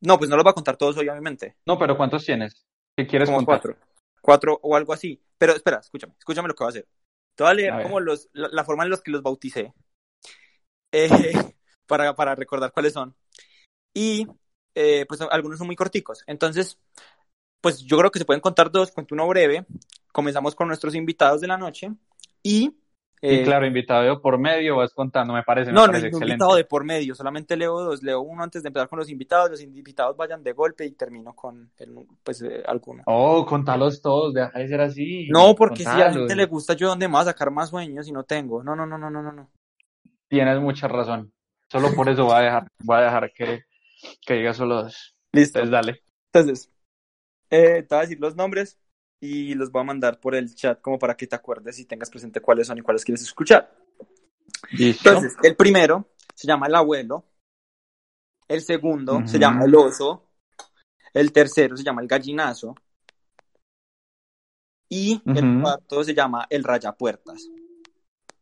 No, 0.00 0.18
pues 0.18 0.30
no 0.30 0.36
los 0.36 0.44
voy 0.44 0.50
a 0.50 0.54
contar 0.54 0.76
todos 0.76 0.96
obviamente. 0.96 1.56
No, 1.66 1.78
pero 1.78 1.96
¿cuántos 1.96 2.24
tienes? 2.24 2.64
¿Qué 2.96 3.06
quieres 3.06 3.28
Como 3.28 3.38
contar? 3.38 3.60
cuatro. 3.60 3.76
Cuatro 4.20 4.60
o 4.62 4.76
algo 4.76 4.92
así. 4.92 5.20
Pero 5.38 5.54
espera, 5.54 5.78
escúchame, 5.78 6.14
escúchame 6.18 6.48
lo 6.48 6.54
que 6.54 6.64
voy 6.64 6.68
a 6.68 6.70
hacer. 6.70 6.88
Te 7.34 7.44
voy 7.44 7.50
a 7.50 7.54
leer 7.54 7.72
A 7.72 7.82
como 7.82 8.00
los, 8.00 8.28
la, 8.32 8.48
la 8.52 8.64
forma 8.64 8.84
en 8.84 8.90
los 8.90 9.00
que 9.00 9.10
los 9.10 9.22
bauticé. 9.22 9.72
Eh, 10.92 11.08
para, 11.86 12.14
para 12.14 12.34
recordar 12.34 12.72
cuáles 12.72 12.92
son. 12.92 13.14
Y 13.94 14.26
eh, 14.74 15.04
pues 15.06 15.20
algunos 15.20 15.58
son 15.58 15.66
muy 15.66 15.76
corticos. 15.76 16.22
Entonces, 16.26 16.78
pues 17.60 17.80
yo 17.80 17.98
creo 17.98 18.10
que 18.10 18.18
se 18.18 18.24
pueden 18.24 18.40
contar 18.40 18.70
dos, 18.70 18.92
cuento 18.92 19.14
uno 19.14 19.28
breve. 19.28 19.66
Comenzamos 20.12 20.54
con 20.54 20.68
nuestros 20.68 20.94
invitados 20.94 21.40
de 21.40 21.48
la 21.48 21.58
noche. 21.58 21.90
Y, 22.42 22.76
Y 23.22 23.34
eh, 23.34 23.44
claro, 23.44 23.66
invitado 23.66 24.20
por 24.22 24.38
medio, 24.38 24.76
vas 24.76 24.94
contando, 24.94 25.34
me 25.34 25.42
parece, 25.42 25.70
me 25.70 25.74
no, 25.74 25.80
no 25.82 25.86
parece 25.88 26.06
hay 26.06 26.08
excelente. 26.08 26.32
invitado 26.32 26.54
de 26.54 26.64
por 26.64 26.84
medio, 26.84 27.14
solamente 27.14 27.54
leo 27.54 27.78
dos. 27.78 28.02
Leo 28.02 28.22
uno 28.22 28.42
antes 28.42 28.62
de 28.62 28.68
empezar 28.68 28.88
con 28.88 28.98
los 28.98 29.10
invitados. 29.10 29.50
Los 29.50 29.60
invitados 29.60 30.16
vayan 30.16 30.42
de 30.42 30.52
golpe 30.52 30.86
y 30.86 30.92
termino 30.92 31.34
con 31.34 31.70
el, 31.76 32.06
pues, 32.24 32.40
eh, 32.40 32.62
alguno. 32.66 33.02
Oh, 33.06 33.44
contalos 33.44 34.00
todos, 34.00 34.32
deja 34.32 34.58
de 34.58 34.68
ser 34.68 34.80
así. 34.80 35.28
No, 35.28 35.54
porque 35.54 35.82
si 35.82 35.88
a 35.88 35.92
la 35.92 36.04
contalos. 36.04 36.18
gente 36.28 36.36
le 36.36 36.46
gusta, 36.46 36.72
yo 36.72 36.88
dónde 36.88 37.08
más 37.08 37.26
sacar 37.26 37.50
más 37.50 37.68
sueños 37.68 38.08
y 38.08 38.12
no 38.12 38.24
tengo. 38.24 38.62
No, 38.62 38.74
no, 38.74 38.86
no, 38.86 38.96
no, 38.96 39.10
no, 39.10 39.22
no, 39.22 39.32
no. 39.32 39.50
Tienes 40.28 40.58
mucha 40.60 40.88
razón. 40.88 41.32
Solo 41.68 41.92
por 41.94 42.08
eso 42.08 42.24
voy 42.24 42.36
a 42.36 42.40
dejar, 42.40 42.68
voy 42.82 42.96
a 42.96 43.00
dejar 43.02 43.32
que, 43.32 43.64
que 44.26 44.34
digas 44.34 44.56
solo 44.56 44.82
dos. 44.84 45.14
Listo. 45.32 45.58
Entonces, 45.58 45.70
dale. 45.70 46.02
Entonces, 46.32 46.72
eh, 47.50 47.82
te 47.82 47.94
voy 47.94 47.98
a 47.98 48.02
decir 48.02 48.18
los 48.18 48.34
nombres 48.34 48.78
y 49.20 49.54
los 49.54 49.70
voy 49.70 49.82
a 49.82 49.84
mandar 49.84 50.18
por 50.18 50.34
el 50.34 50.54
chat 50.54 50.80
como 50.80 50.98
para 50.98 51.14
que 51.16 51.26
te 51.26 51.36
acuerdes 51.36 51.78
y 51.78 51.84
tengas 51.84 52.08
presente 52.08 52.40
cuáles 52.40 52.66
son 52.66 52.78
y 52.78 52.82
cuáles 52.82 53.04
quieres 53.04 53.22
escuchar. 53.22 53.70
Listo. 54.72 55.08
Entonces, 55.10 55.36
el 55.42 55.56
primero 55.56 56.08
se 56.34 56.46
llama 56.46 56.66
el 56.66 56.74
abuelo. 56.74 57.24
El 58.48 58.62
segundo 58.62 59.26
se 59.26 59.38
llama 59.38 59.64
el 59.64 59.74
oso. 59.74 60.26
El 61.12 61.32
tercero 61.32 61.76
se 61.76 61.84
llama 61.84 62.02
el 62.02 62.08
gallinazo. 62.08 62.74
Y 64.88 65.22
el 65.24 65.60
cuarto 65.60 66.02
se 66.02 66.14
llama 66.14 66.46
El 66.50 66.64
Rayapuertas. 66.64 67.48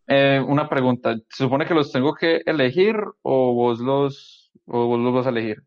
Eh, 0.07 0.41
una 0.41 0.67
pregunta, 0.67 1.15
¿se 1.29 1.45
supone 1.45 1.67
que 1.67 1.75
los 1.75 1.93
tengo 1.93 2.15
que 2.15 2.41
elegir 2.47 2.97
o 3.21 3.53
vos 3.53 3.81
los, 3.81 4.51
o 4.65 4.87
vos 4.87 4.99
los 4.99 5.13
vas 5.13 5.27
a 5.27 5.31
elegir? 5.31 5.63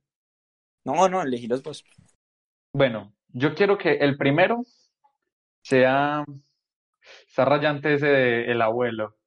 No, 0.83 1.07
no, 1.07 1.21
elegí 1.21 1.45
los 1.45 1.61
dos. 1.61 1.85
Bueno, 2.73 3.13
yo 3.27 3.53
quiero 3.53 3.77
que 3.77 3.97
el 3.97 4.17
primero 4.17 4.63
sea, 5.61 6.25
está 7.27 7.45
rayante 7.45 7.93
ese 7.93 8.07
de 8.07 8.51
el 8.51 8.61
abuelo. 8.61 9.17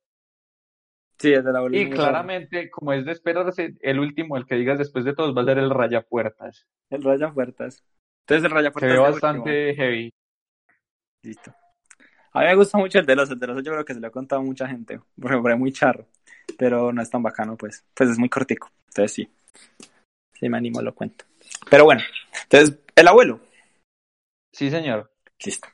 Sí, 1.18 1.32
es 1.32 1.44
de 1.44 1.52
la 1.52 1.64
Y 1.70 1.90
claramente, 1.90 2.70
como 2.70 2.92
es 2.92 3.04
de 3.04 3.12
esperarse, 3.12 3.74
el 3.80 4.00
último, 4.00 4.36
el 4.36 4.46
que 4.46 4.56
digas 4.56 4.78
después 4.78 5.04
de 5.04 5.14
todos, 5.14 5.36
va 5.36 5.42
a 5.42 5.44
ser 5.44 5.58
el 5.58 5.70
rayapuertas. 5.70 6.66
El 6.90 7.02
Rayapuertas. 7.02 7.84
Entonces 8.22 8.44
el 8.44 8.50
Se 8.50 8.54
Rayapuertas 8.54 8.90
ve 8.90 8.96
es 8.96 9.00
de 9.00 9.10
bastante 9.10 9.74
heavy. 9.74 10.12
Listo. 11.22 11.54
A 12.32 12.40
mí 12.40 12.46
me 12.46 12.56
gusta 12.56 12.78
mucho 12.78 12.98
el 12.98 13.06
de 13.06 13.14
los, 13.14 13.30
el 13.30 13.38
de 13.38 13.46
los 13.46 13.62
yo 13.62 13.72
creo 13.72 13.84
que 13.84 13.94
se 13.94 14.00
lo 14.00 14.08
he 14.08 14.10
contado 14.10 14.42
a 14.42 14.44
mucha 14.44 14.66
gente, 14.66 15.00
porque 15.20 15.38
parece 15.38 15.58
muy 15.58 15.72
charro, 15.72 16.08
pero 16.58 16.92
no 16.92 17.00
es 17.00 17.08
tan 17.08 17.22
bacano, 17.22 17.56
pues. 17.56 17.84
Pues 17.94 18.10
es 18.10 18.18
muy 18.18 18.28
cortico, 18.28 18.70
entonces 18.88 19.12
sí. 19.12 19.30
Si 20.32 20.48
me 20.48 20.58
animo, 20.58 20.82
lo 20.82 20.94
cuento. 20.94 21.24
Pero 21.70 21.84
bueno, 21.84 22.02
entonces, 22.42 22.76
el 22.96 23.08
abuelo. 23.08 23.40
Sí, 24.52 24.68
señor. 24.68 25.12
Listo. 25.44 25.68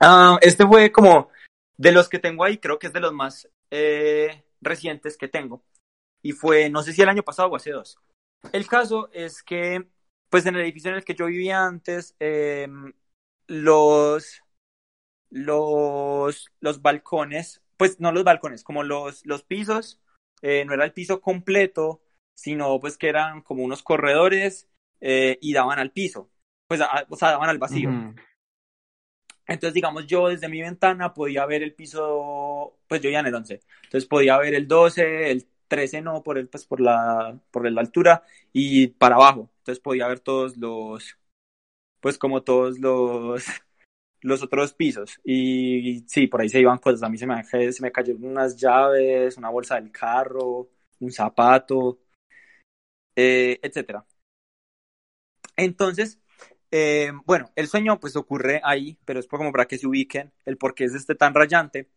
Ah, 0.00 0.38
este 0.40 0.66
fue 0.66 0.90
como 0.92 1.30
de 1.76 1.92
los 1.92 2.08
que 2.08 2.18
tengo 2.18 2.44
ahí, 2.44 2.58
creo 2.58 2.78
que 2.78 2.88
es 2.88 2.92
de 2.92 3.00
los 3.00 3.12
más 3.12 3.48
eh, 3.70 4.44
recientes 4.60 5.16
que 5.16 5.28
tengo. 5.28 5.64
Y 6.22 6.32
fue, 6.32 6.70
no 6.70 6.82
sé 6.82 6.92
si 6.92 7.02
el 7.02 7.08
año 7.08 7.22
pasado 7.22 7.48
o 7.48 7.56
hace 7.56 7.70
dos. 7.70 7.98
El 8.52 8.66
caso 8.66 9.10
es 9.12 9.42
que, 9.42 9.86
pues 10.30 10.46
en 10.46 10.54
el 10.56 10.62
edificio 10.62 10.90
en 10.90 10.96
el 10.96 11.04
que 11.04 11.14
yo 11.14 11.26
vivía 11.26 11.64
antes, 11.64 12.14
eh, 12.20 12.68
los, 13.46 14.42
los, 15.30 16.50
los 16.60 16.82
balcones, 16.82 17.62
pues 17.76 18.00
no 18.00 18.12
los 18.12 18.24
balcones, 18.24 18.64
como 18.64 18.82
los, 18.82 19.24
los 19.26 19.42
pisos, 19.42 20.00
eh, 20.42 20.64
no 20.64 20.74
era 20.74 20.84
el 20.84 20.92
piso 20.92 21.20
completo, 21.20 22.02
sino 22.34 22.78
pues 22.80 22.96
que 22.98 23.08
eran 23.08 23.42
como 23.42 23.64
unos 23.64 23.82
corredores 23.82 24.68
eh, 25.00 25.38
y 25.40 25.52
daban 25.52 25.78
al 25.78 25.90
piso, 25.90 26.30
pues 26.68 26.80
o 27.08 27.16
sea, 27.16 27.30
daban 27.30 27.50
al 27.50 27.58
vacío. 27.58 27.90
Entonces, 29.46 29.74
digamos, 29.74 30.06
yo 30.06 30.28
desde 30.28 30.48
mi 30.48 30.62
ventana 30.62 31.12
podía 31.12 31.44
ver 31.46 31.62
el 31.62 31.74
piso, 31.74 32.78
pues 32.88 33.00
yo 33.02 33.10
ya 33.10 33.20
en 33.20 33.26
el 33.26 33.34
11, 33.34 33.60
entonces 33.84 34.08
podía 34.08 34.38
ver 34.38 34.54
el 34.54 34.66
12, 34.66 35.30
el 35.30 35.46
13 35.68 36.00
no, 36.00 36.22
por 36.22 36.38
el, 36.38 36.48
pues 36.48 36.64
por 36.66 36.80
la, 36.80 37.38
por 37.50 37.70
la 37.70 37.80
altura, 37.80 38.22
y 38.52 38.88
para 38.88 39.16
abajo, 39.16 39.50
entonces 39.58 39.82
podía 39.82 40.08
ver 40.08 40.20
todos 40.20 40.56
los, 40.56 41.18
pues 42.00 42.18
como 42.18 42.42
todos 42.42 42.78
los, 42.78 43.44
los 44.22 44.42
otros 44.42 44.74
pisos, 44.74 45.20
y, 45.24 46.04
sí, 46.08 46.26
por 46.26 46.40
ahí 46.40 46.48
se 46.48 46.60
iban 46.60 46.78
cosas, 46.78 47.02
a 47.02 47.08
mí 47.10 47.18
se 47.18 47.26
me, 47.26 47.44
se 47.44 47.82
me 47.82 47.92
cayeron 47.92 48.24
unas 48.24 48.56
llaves, 48.56 49.36
una 49.36 49.50
bolsa 49.50 49.76
del 49.76 49.92
carro, 49.92 50.70
un 51.00 51.12
zapato, 51.12 51.98
eh, 53.16 53.58
etcétera. 53.62 54.04
Entonces, 55.56 56.18
eh, 56.76 57.12
bueno, 57.24 57.52
el 57.54 57.68
sueño 57.68 58.00
pues 58.00 58.16
ocurre 58.16 58.60
ahí, 58.64 58.98
pero 59.04 59.20
es 59.20 59.28
como 59.28 59.52
para 59.52 59.66
que 59.66 59.78
se 59.78 59.86
ubiquen 59.86 60.32
el 60.44 60.56
por 60.56 60.74
qué 60.74 60.82
es 60.82 60.94
este 60.94 61.14
tan 61.14 61.32
rayante. 61.32 61.88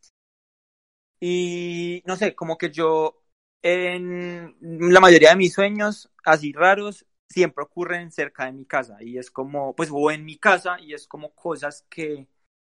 Y 1.20 2.04
no 2.06 2.16
sé, 2.16 2.36
como 2.36 2.60
que 2.60 2.70
yo 2.70 3.24
en 3.64 4.56
la 4.62 5.00
mayoría 5.00 5.32
de 5.32 5.36
mis 5.36 5.54
sueños 5.56 6.12
así 6.24 6.54
raros 6.54 7.08
siempre 7.28 7.64
ocurren 7.64 8.12
cerca 8.12 8.46
de 8.46 8.52
mi 8.52 8.66
casa 8.66 9.02
y 9.02 9.18
es 9.18 9.32
como, 9.32 9.76
pues 9.76 9.90
o 9.92 10.12
en 10.12 10.24
mi 10.26 10.38
casa 10.38 10.80
y 10.80 10.94
es 10.94 11.08
como 11.08 11.34
cosas 11.34 11.84
que, 11.90 12.28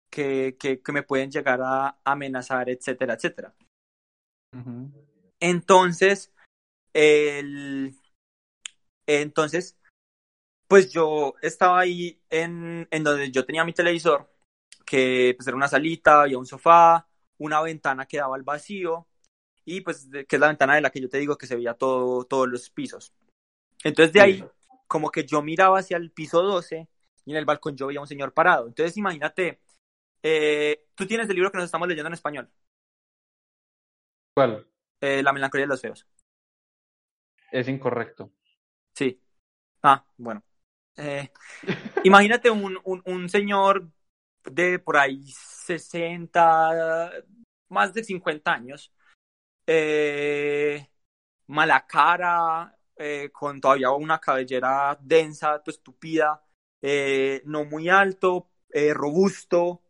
que, 0.10 0.58
que, 0.60 0.82
que 0.82 0.92
me 0.92 1.04
pueden 1.04 1.30
llegar 1.30 1.60
a 1.62 2.00
amenazar, 2.04 2.68
etcétera, 2.68 3.14
etcétera. 3.14 3.54
Entonces, 5.40 6.34
el, 6.94 7.96
entonces, 9.06 9.78
pues 10.72 10.92
yo 10.94 11.36
estaba 11.44 11.82
ahí 11.82 12.22
en, 12.32 12.88
en 12.92 13.04
donde 13.04 13.32
yo 13.32 13.46
tenía 13.46 13.66
mi 13.66 13.74
televisor, 13.74 14.32
que 14.86 15.36
pues 15.38 15.48
era 15.48 15.58
una 15.58 15.68
salita, 15.68 16.24
había 16.24 16.40
un 16.40 16.48
sofá, 16.48 17.08
una 17.40 17.62
ventana 17.62 18.08
que 18.08 18.18
daba 18.18 18.38
al 18.38 18.44
vacío, 18.44 19.08
y 19.66 19.82
pues 19.82 20.12
de- 20.12 20.26
que 20.26 20.38
es 20.38 20.40
la 20.40 20.48
ventana 20.50 20.76
de 20.76 20.82
la 20.82 20.92
que 20.92 21.02
yo 21.02 21.10
te 21.10 21.20
digo 21.20 21.38
que 21.38 21.48
se 21.48 21.56
veía 21.58 21.76
todo, 21.76 22.26
todos 22.26 22.50
los 22.50 22.70
pisos. 22.72 23.14
Entonces 23.84 24.14
de 24.14 24.22
ahí, 24.22 24.46
como 24.88 25.12
que 25.12 25.26
yo 25.26 25.42
miraba 25.44 25.80
hacia 25.80 25.98
el 25.98 26.12
piso 26.12 26.44
12 26.44 26.90
y 27.26 27.32
en 27.34 27.38
el 27.38 27.46
balcón 27.46 27.78
yo 27.78 27.88
veía 27.88 28.00
a 28.00 28.04
un 28.04 28.08
señor 28.10 28.34
parado. 28.34 28.68
Entonces 28.68 28.98
imagínate, 28.98 29.62
eh, 30.24 30.88
tú 30.96 31.08
tienes 31.08 31.30
el 31.30 31.36
libro 31.36 31.52
que 31.52 31.60
nos 31.60 31.66
estamos 31.66 31.88
leyendo 31.90 32.10
en 32.10 32.16
español, 32.16 32.50
¿Cuál? 34.34 34.68
eh, 35.02 35.22
La 35.24 35.34
melancolía 35.34 35.66
de 35.66 35.70
los 35.70 35.82
feos. 35.82 36.08
Es 37.52 37.70
incorrecto. 37.70 38.32
Sí. 38.96 39.22
Ah, 39.84 40.06
bueno. 40.18 40.44
Eh, 40.98 41.30
imagínate 42.04 42.50
un, 42.50 42.78
un, 42.84 43.02
un 43.06 43.30
señor 43.30 43.90
de 44.46 44.80
por 44.80 44.98
ahí 44.98 45.24
60, 45.26 47.12
más 47.70 47.94
de 47.94 48.04
50 48.04 48.52
años, 48.54 48.92
eh, 49.68 50.88
mala 51.48 51.86
cara, 51.88 52.78
eh, 52.98 53.30
con 53.32 53.62
todavía 53.62 53.92
una 53.92 54.20
cabellera 54.20 54.98
densa, 55.02 55.62
pues 55.64 55.82
tupida, 55.82 56.44
eh, 56.82 57.42
no 57.46 57.66
muy 57.66 57.90
alto, 57.90 58.50
robusto, 58.94 59.82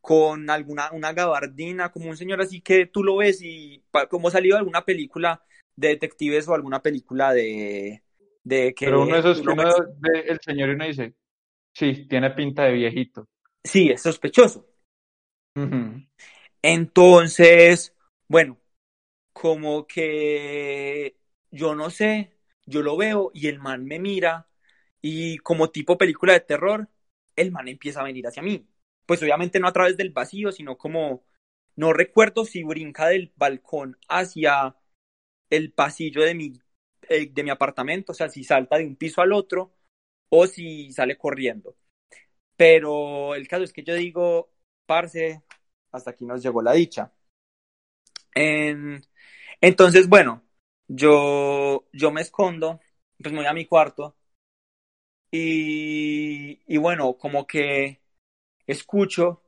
con 0.00 0.48
alguna 0.50 0.90
una 0.92 1.12
gabardina, 1.12 1.92
como 1.92 2.08
un 2.10 2.16
señor 2.16 2.40
así 2.40 2.60
que 2.62 2.86
tú 2.86 3.04
lo 3.04 3.16
ves 3.18 3.42
y 3.42 3.84
como 4.08 4.30
salido 4.30 4.56
alguna 4.56 4.84
película 4.84 5.44
de 5.76 5.88
detectives 5.88 6.48
o 6.48 6.54
alguna 6.54 6.80
película 6.82 7.32
de, 7.34 8.02
de 8.42 8.74
que 8.74 8.86
Pero 8.86 9.02
uno 9.02 9.14
de 9.14 9.20
esos 9.20 9.42
que 9.42 9.48
uno 9.48 9.64
ve 9.98 10.24
el 10.26 10.38
señor 10.40 10.70
y 10.70 10.72
uno 10.72 10.86
dice, 10.86 11.14
sí, 11.72 12.06
tiene 12.08 12.30
pinta 12.30 12.64
de 12.64 12.72
viejito. 12.72 13.28
Sí, 13.64 13.90
es 13.90 14.02
sospechoso. 14.02 14.66
Entonces, 16.62 17.94
bueno, 18.28 18.58
como 19.32 19.86
que 19.86 21.16
yo 21.50 21.74
no 21.74 21.90
sé, 21.90 22.32
yo 22.66 22.82
lo 22.82 22.96
veo 22.96 23.30
y 23.34 23.48
el 23.48 23.58
man 23.58 23.84
me 23.84 23.98
mira 23.98 24.48
y 25.02 25.38
como 25.38 25.70
tipo 25.70 25.98
película 25.98 26.32
de 26.34 26.40
terror, 26.40 26.88
el 27.36 27.52
man 27.52 27.68
empieza 27.68 28.00
a 28.00 28.04
venir 28.04 28.26
hacia 28.26 28.42
mí. 28.42 28.66
Pues 29.06 29.22
obviamente 29.22 29.60
no 29.60 29.68
a 29.68 29.72
través 29.72 29.96
del 29.96 30.10
vacío, 30.10 30.52
sino 30.52 30.76
como, 30.76 31.24
no 31.76 31.92
recuerdo 31.92 32.44
si 32.44 32.62
brinca 32.62 33.08
del 33.08 33.32
balcón 33.36 33.96
hacia 34.08 34.76
el 35.50 35.72
pasillo 35.72 36.22
de 36.22 36.34
mi, 36.34 36.60
eh, 37.10 37.30
de 37.32 37.44
mi 37.44 37.50
apartamento, 37.50 38.12
o 38.12 38.16
sea, 38.16 38.30
si 38.30 38.44
salta 38.44 38.78
de 38.78 38.86
un 38.86 38.96
piso 38.96 39.22
al 39.22 39.34
otro 39.34 39.74
o 40.30 40.46
si 40.48 40.92
sale 40.92 41.18
corriendo. 41.18 41.76
Pero 42.56 43.34
el 43.34 43.48
caso 43.48 43.64
es 43.64 43.72
que 43.72 43.84
yo 43.84 43.94
digo, 43.94 44.50
parce, 44.86 45.42
hasta 45.92 46.10
aquí 46.12 46.26
nos 46.26 46.42
llegó 46.42 46.62
la 46.62 46.72
dicha. 46.74 47.12
En- 48.34 49.02
entonces, 49.60 50.08
bueno, 50.08 50.44
yo, 50.88 51.86
yo 51.92 52.10
me 52.12 52.22
escondo, 52.22 52.80
pues 53.22 53.34
voy 53.34 53.46
a 53.46 53.52
mi 53.54 53.66
cuarto 53.66 54.16
y, 55.30 56.60
y 56.66 56.76
bueno, 56.78 57.16
como 57.18 57.46
que 57.46 58.00
escucho, 58.66 59.42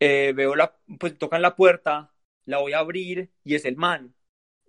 eh, 0.00 0.34
veo 0.34 0.56
la, 0.56 0.76
pues 1.00 1.18
tocan 1.18 1.42
la 1.42 1.56
puerta, 1.56 2.14
la 2.46 2.58
voy 2.60 2.74
a 2.74 2.80
abrir 2.80 3.32
y 3.44 3.54
es 3.56 3.64
el 3.66 3.76
man. 3.76 4.14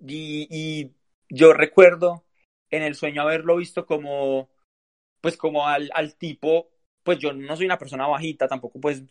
Y, 0.08 0.48
y 0.52 0.96
yo 1.30 1.54
recuerdo 1.54 2.24
en 2.70 2.84
el 2.84 2.96
sueño 2.96 3.22
haberlo 3.22 3.58
visto 3.58 3.86
como, 3.86 4.50
pues 5.22 5.38
como 5.38 5.68
al, 5.68 5.90
al 5.94 6.16
tipo, 6.16 6.70
pues 7.04 7.20
yo 7.20 7.34
no 7.34 7.56
soy 7.56 7.66
una 7.66 7.78
persona 7.78 8.08
bajita, 8.08 8.48
tampoco 8.48 8.80
pues 8.80 9.04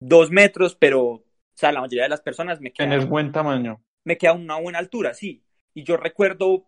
dos 0.00 0.30
metros, 0.30 0.74
pero, 0.76 1.02
o 1.04 1.24
sea, 1.54 1.72
la 1.72 1.80
mayoría 1.80 2.04
de 2.04 2.08
las 2.10 2.20
personas 2.22 2.60
me 2.60 2.72
quedan 2.72 2.90
Tienes 2.90 3.08
buen 3.08 3.32
tamaño. 3.32 3.80
me 4.04 4.18
queda 4.18 4.32
a 4.32 4.34
una 4.34 4.60
buena 4.60 4.78
altura, 4.78 5.14
sí. 5.14 5.42
Y 5.74 5.82
yo 5.84 5.96
recuerdo 5.96 6.66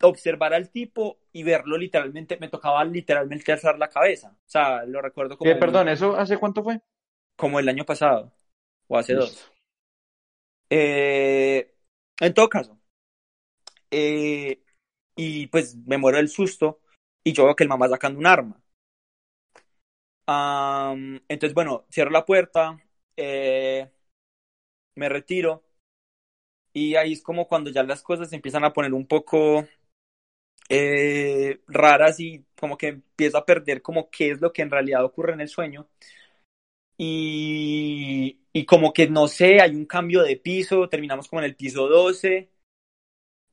observar 0.00 0.54
al 0.54 0.70
tipo 0.70 1.18
y 1.32 1.42
verlo 1.42 1.76
literalmente, 1.76 2.36
me 2.38 2.48
tocaba 2.48 2.84
literalmente 2.84 3.52
alzar 3.52 3.78
la 3.78 3.88
cabeza. 3.88 4.30
O 4.30 4.48
sea, 4.50 4.84
lo 4.84 5.02
recuerdo 5.02 5.36
como, 5.36 5.50
Eh, 5.50 5.56
perdón, 5.56 5.88
¿eso 5.88 6.16
hace 6.16 6.38
cuánto 6.38 6.62
fue? 6.62 6.80
como 7.36 7.60
el 7.60 7.68
año 7.68 7.84
pasado 7.84 8.32
o 8.88 8.98
hace 8.98 9.14
dos. 9.14 9.50
Eh, 10.70 11.74
en 12.20 12.34
todo 12.34 12.48
caso, 12.48 12.78
eh, 13.90 14.62
y 15.16 15.46
pues 15.48 15.76
me 15.86 15.98
muero 15.98 16.18
del 16.18 16.28
susto 16.30 16.80
y 17.24 17.32
yo 17.32 17.44
veo 17.44 17.56
que 17.56 17.64
el 17.64 17.70
mamá 17.70 17.88
sacando 17.88 18.18
un 18.20 18.26
arma. 18.26 18.62
Am, 20.26 21.20
entonces, 21.28 21.54
bueno, 21.54 21.86
cierro 21.90 22.10
la 22.10 22.24
puerta, 22.26 22.78
eh, 23.16 23.90
me 24.96 25.08
retiro 25.08 25.62
y 26.72 26.94
ahí 26.96 27.12
es 27.12 27.22
como 27.22 27.46
cuando 27.46 27.70
ya 27.70 27.82
las 27.82 28.02
cosas 28.02 28.30
se 28.30 28.36
empiezan 28.36 28.64
a 28.64 28.72
poner 28.72 28.94
un 28.94 29.06
poco 29.06 29.66
eh, 30.68 31.60
raras 31.66 32.20
y 32.20 32.44
como 32.58 32.76
que 32.76 32.88
empiezo 32.88 33.38
a 33.38 33.46
perder 33.46 33.82
como 33.82 34.10
qué 34.10 34.30
es 34.32 34.40
lo 34.40 34.52
que 34.52 34.62
en 34.62 34.70
realidad 34.70 35.04
ocurre 35.04 35.32
en 35.32 35.40
el 35.40 35.48
sueño. 35.48 35.88
y, 36.96 38.40
y 38.52 38.64
como 38.66 38.92
que 38.92 39.08
no 39.08 39.28
sé, 39.28 39.60
hay 39.60 39.74
un 39.76 39.86
cambio 39.86 40.22
de 40.22 40.36
piso, 40.36 40.88
terminamos 40.88 41.28
como 41.28 41.40
en 41.40 41.46
el 41.46 41.56
piso 41.56 41.88
12. 41.88 42.50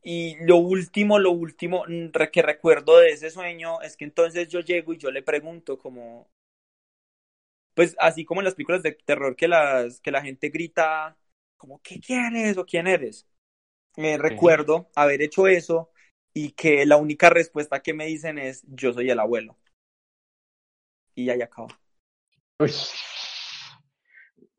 Y 0.08 0.36
lo 0.46 0.58
último, 0.58 1.18
lo 1.18 1.32
último 1.32 1.84
mm, 1.88 2.12
que 2.32 2.44
recuerdo 2.44 3.00
de 3.00 3.10
ese 3.10 3.32
sueño 3.32 3.82
es 3.82 3.98
que 3.98 4.06
entonces 4.06 4.48
yo 4.50 4.60
llego 4.60 4.94
y 4.94 5.00
yo 5.00 5.10
le 5.10 5.24
pregunto 5.24 5.80
como, 5.80 6.30
pues 7.74 7.96
así 8.00 8.24
como 8.24 8.40
en 8.42 8.46
las 8.46 8.54
películas 8.54 8.84
de 8.84 8.92
terror 8.92 9.36
que 9.36 9.48
las, 9.48 10.00
que 10.02 10.12
la 10.12 10.22
gente 10.22 10.50
grita 10.50 11.18
como, 11.58 11.82
¿qué 11.82 12.00
quieres 12.00 12.56
o 12.60 12.68
quién 12.68 12.86
eres? 12.86 13.28
Eh, 13.98 14.20
recuerdo 14.20 14.92
haber 14.96 15.24
hecho 15.24 15.48
eso 15.48 15.90
y 16.36 16.52
que 16.52 16.86
la 16.86 16.98
única 16.98 17.32
respuesta 17.32 17.82
que 17.82 17.96
me 17.96 18.06
dicen 18.06 18.38
es, 18.38 18.64
yo 18.68 18.94
soy 18.94 19.10
el 19.10 19.20
abuelo. 19.20 19.58
Y 21.16 21.32
ahí 21.32 21.42
acaba. 21.42 21.80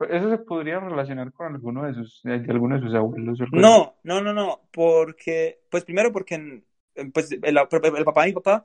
Uy. 0.01 0.09
Eso 0.11 0.31
se 0.31 0.39
podría 0.39 0.81
relacionar 0.81 1.33
con 1.33 1.55
alguno 1.55 1.85
de 1.85 1.95
sus, 1.95 2.21
de 2.23 2.35
alguno 2.35 2.77
de 2.77 2.83
sus 2.83 2.95
abuelos. 2.95 3.39
No, 3.53 3.97
no, 4.03 4.21
no, 4.21 4.33
no, 4.33 4.69
porque, 4.73 5.61
pues 5.71 5.85
primero 5.85 6.13
porque 6.13 6.35
en- 6.35 7.13
pues, 7.13 7.31
el, 7.33 7.41
el 7.43 8.05
papá 8.05 8.23
de 8.23 8.29
mi 8.29 8.33
papá, 8.35 8.63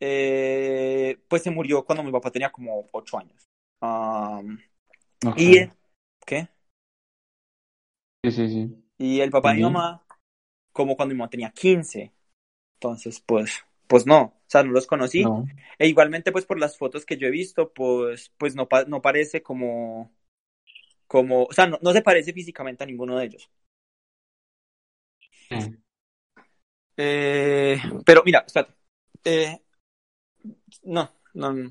eh, 0.00 1.18
pues 1.28 1.42
se 1.42 1.50
murió 1.50 1.84
cuando 1.84 2.02
mi 2.04 2.12
papá 2.12 2.30
tenía 2.30 2.50
como 2.52 2.86
ocho 2.92 3.18
años. 3.18 3.48
Um, 3.80 4.58
y, 5.36 5.66
¿qué? 6.26 6.48
Sí, 8.24 8.30
sí, 8.32 8.48
sí. 8.48 8.84
Y 8.98 9.20
el 9.20 9.30
papá 9.30 9.50
de 9.50 9.56
mi 9.58 9.62
mamá, 9.62 10.04
como 10.72 10.96
cuando 10.96 11.14
mi 11.14 11.18
mamá 11.18 11.30
tenía 11.30 11.50
15. 11.50 12.12
Entonces, 12.74 13.20
pues, 13.20 13.64
pues 13.88 14.06
no, 14.06 14.20
o 14.22 14.34
sea, 14.46 14.62
no 14.64 14.72
los 14.72 14.86
conocí. 14.86 15.24
No. 15.24 15.46
E 15.78 15.88
igualmente, 15.88 16.32
pues 16.32 16.46
por 16.46 16.58
las 16.58 16.76
fotos 16.78 17.06
que 17.06 17.16
yo 17.16 17.28
he 17.28 17.30
visto, 17.30 17.72
pues, 17.72 18.32
pues 18.38 18.54
no, 18.56 18.68
pa- 18.68 18.84
no 18.84 19.02
parece 19.02 19.42
como, 19.42 20.12
como, 21.08 21.44
o 21.44 21.52
sea, 21.52 21.66
no, 21.66 21.78
no 21.82 21.92
se 21.92 22.02
parece 22.02 22.32
físicamente 22.32 22.84
a 22.84 22.86
ninguno 22.86 23.16
de 23.18 23.24
ellos. 23.24 23.50
Eh, 26.96 27.80
pero 28.04 28.22
mira, 28.24 28.44
espérate. 28.46 28.74
Eh, 29.24 29.60
no, 30.84 31.10
no, 31.34 31.52
no, 31.52 31.70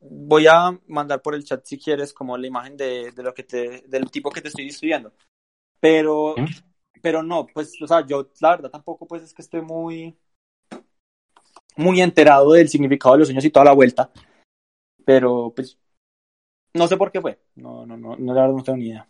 voy 0.00 0.46
a 0.46 0.78
mandar 0.88 1.22
por 1.22 1.34
el 1.34 1.44
chat 1.44 1.64
si 1.64 1.78
quieres 1.78 2.12
como 2.12 2.36
la 2.36 2.46
imagen 2.46 2.76
de, 2.76 3.12
de 3.12 3.22
lo 3.22 3.32
que 3.32 3.44
te, 3.44 3.82
del 3.86 4.10
tipo 4.10 4.30
que 4.30 4.40
te 4.40 4.48
estoy 4.48 4.68
estudiando. 4.68 5.12
Pero, 5.80 6.34
pero 7.00 7.22
no, 7.22 7.46
pues, 7.46 7.80
o 7.82 7.86
sea, 7.86 8.06
yo 8.06 8.30
la 8.40 8.50
verdad 8.50 8.70
tampoco 8.70 9.06
pues 9.06 9.22
es 9.22 9.34
que 9.34 9.42
estoy 9.42 9.62
muy, 9.62 10.16
muy 11.76 12.00
enterado 12.00 12.52
del 12.52 12.68
significado 12.68 13.14
de 13.14 13.18
los 13.20 13.28
sueños 13.28 13.44
y 13.44 13.50
toda 13.50 13.66
la 13.66 13.72
vuelta. 13.72 14.10
Pero, 15.04 15.52
pues, 15.54 15.78
no 16.74 16.86
sé 16.88 16.96
por 16.96 17.10
qué 17.12 17.20
fue. 17.20 17.38
No, 17.56 17.86
no, 17.86 17.96
no, 17.96 18.16
no, 18.16 18.34
la 18.34 18.42
verdad 18.42 18.56
no 18.56 18.62
tengo 18.62 18.78
ni 18.78 18.88
idea. 18.88 19.08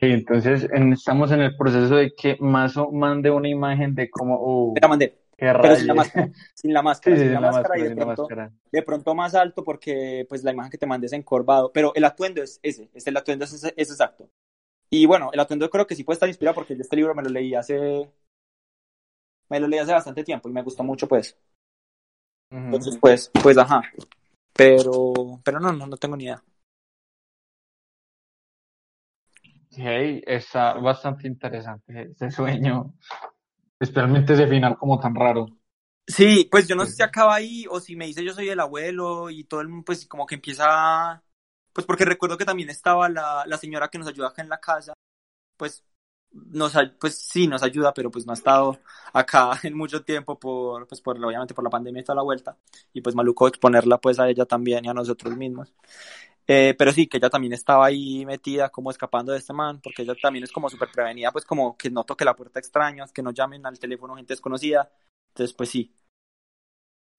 Entonces 0.00 0.66
en- 0.72 0.92
estamos 0.92 1.32
en 1.32 1.40
el 1.40 1.56
proceso 1.56 1.96
de 1.96 2.12
que 2.14 2.36
Mazo 2.40 2.90
mande 2.92 3.30
una 3.30 3.48
imagen 3.48 3.94
de 3.94 4.10
cómo, 4.10 4.36
oh, 4.38 4.74
Te 4.74 4.80
la 4.80 4.88
mandé, 4.88 5.18
qué 5.38 5.46
pero 5.46 5.74
sin 5.76 5.86
la 5.86 5.94
máscara. 5.94 6.28
Sin 6.54 6.72
la 6.74 6.82
máscara, 6.82 7.16
sí, 7.16 7.20
sin 7.22 7.32
sin 7.32 7.34
la 7.34 7.40
la 7.40 7.52
máscara 7.52 7.78
y 7.78 7.82
de 7.88 7.94
pronto, 7.96 8.22
máscara. 8.22 8.52
de 8.72 8.82
pronto 8.82 9.14
más 9.14 9.34
alto 9.34 9.64
porque 9.64 10.26
pues 10.28 10.44
la 10.44 10.52
imagen 10.52 10.70
que 10.70 10.78
te 10.78 10.86
mandé 10.86 11.06
es 11.06 11.12
encorvado, 11.12 11.72
pero 11.72 11.92
el 11.94 12.04
atuendo 12.04 12.42
es 12.42 12.60
ese, 12.62 12.90
es 12.92 13.06
el 13.06 13.16
atuendo 13.16 13.44
es, 13.46 13.52
ese- 13.54 13.74
es 13.76 13.90
exacto. 13.90 14.28
Y 14.90 15.06
bueno, 15.06 15.30
el 15.32 15.40
atuendo 15.40 15.70
creo 15.70 15.86
que 15.86 15.94
sí 15.96 16.04
puede 16.04 16.16
estar 16.16 16.28
inspirado 16.28 16.54
porque 16.56 16.76
yo 16.76 16.82
este 16.82 16.96
libro 16.96 17.14
me 17.14 17.22
lo 17.22 17.30
leí 17.30 17.54
hace 17.54 18.08
me 19.48 19.60
lo 19.60 19.68
leí 19.68 19.78
hace 19.78 19.92
bastante 19.92 20.24
tiempo 20.24 20.48
y 20.48 20.52
me 20.52 20.62
gustó 20.62 20.82
mucho 20.82 21.06
pues. 21.06 21.36
Entonces 22.50 22.98
pues, 23.00 23.30
pues 23.42 23.58
ajá. 23.58 23.82
Pero 24.52 25.40
pero 25.44 25.60
no, 25.60 25.72
no, 25.72 25.86
no 25.86 25.96
tengo 25.96 26.16
ni 26.16 26.24
idea. 26.24 26.42
Hey, 29.78 30.22
está 30.26 30.74
bastante 30.74 31.28
interesante 31.28 32.12
ese 32.12 32.30
sueño, 32.30 32.94
especialmente 33.78 34.32
ese 34.32 34.46
final 34.46 34.78
como 34.78 34.98
tan 34.98 35.14
raro. 35.14 35.46
Sí, 36.06 36.48
pues 36.50 36.66
yo 36.66 36.76
no 36.76 36.86
sé 36.86 36.92
si 36.92 37.02
acaba 37.02 37.34
ahí 37.34 37.66
o 37.68 37.80
si 37.80 37.96
me 37.96 38.06
dice 38.06 38.24
yo 38.24 38.32
soy 38.32 38.48
el 38.48 38.60
abuelo 38.60 39.28
y 39.28 39.44
todo 39.44 39.60
el 39.60 39.68
mundo 39.68 39.84
pues 39.84 40.06
como 40.06 40.24
que 40.24 40.36
empieza, 40.36 41.22
pues 41.72 41.86
porque 41.86 42.04
recuerdo 42.04 42.38
que 42.38 42.44
también 42.44 42.70
estaba 42.70 43.08
la, 43.08 43.44
la 43.44 43.58
señora 43.58 43.88
que 43.88 43.98
nos 43.98 44.08
ayuda 44.08 44.28
acá 44.28 44.40
en 44.40 44.48
la 44.48 44.60
casa, 44.60 44.94
pues 45.56 45.84
nos, 46.32 46.74
pues 47.00 47.16
sí 47.18 47.46
nos 47.46 47.62
ayuda, 47.62 47.94
pero 47.94 48.10
pues 48.10 48.26
no 48.26 48.32
ha 48.32 48.34
estado 48.34 48.78
acá 49.12 49.52
en 49.62 49.76
mucho 49.76 50.02
tiempo 50.04 50.38
por, 50.38 50.86
pues 50.86 51.00
por, 51.00 51.16
obviamente 51.24 51.54
por 51.54 51.64
la 51.64 51.70
pandemia 51.70 52.00
y 52.02 52.04
toda 52.04 52.16
la 52.16 52.22
vuelta 52.22 52.56
y 52.92 53.00
pues 53.00 53.14
maluco 53.14 53.48
exponerla 53.48 53.98
pues 53.98 54.18
a 54.18 54.28
ella 54.28 54.44
también 54.46 54.84
y 54.84 54.88
a 54.88 54.94
nosotros 54.94 55.36
mismos. 55.36 55.72
Eh, 56.48 56.74
pero 56.78 56.92
sí, 56.92 57.06
que 57.08 57.16
ella 57.18 57.30
también 57.30 57.52
estaba 57.52 57.86
ahí 57.86 58.24
metida 58.24 58.68
como 58.70 58.90
escapando 58.90 59.32
de 59.32 59.38
este 59.38 59.52
man, 59.52 59.80
porque 59.82 60.02
ella 60.02 60.14
también 60.20 60.44
es 60.44 60.52
como 60.52 60.70
súper 60.70 60.90
prevenida, 60.92 61.32
pues 61.32 61.44
como 61.44 61.76
que 61.76 61.90
no 61.90 62.04
toque 62.04 62.24
la 62.24 62.36
puerta 62.36 62.58
a 62.58 62.60
extraños, 62.60 63.12
que 63.12 63.22
no 63.22 63.32
llamen 63.32 63.66
al 63.66 63.78
teléfono 63.78 64.14
gente 64.16 64.34
desconocida. 64.34 64.90
Entonces, 65.30 65.54
pues 65.54 65.70
sí. 65.70 65.92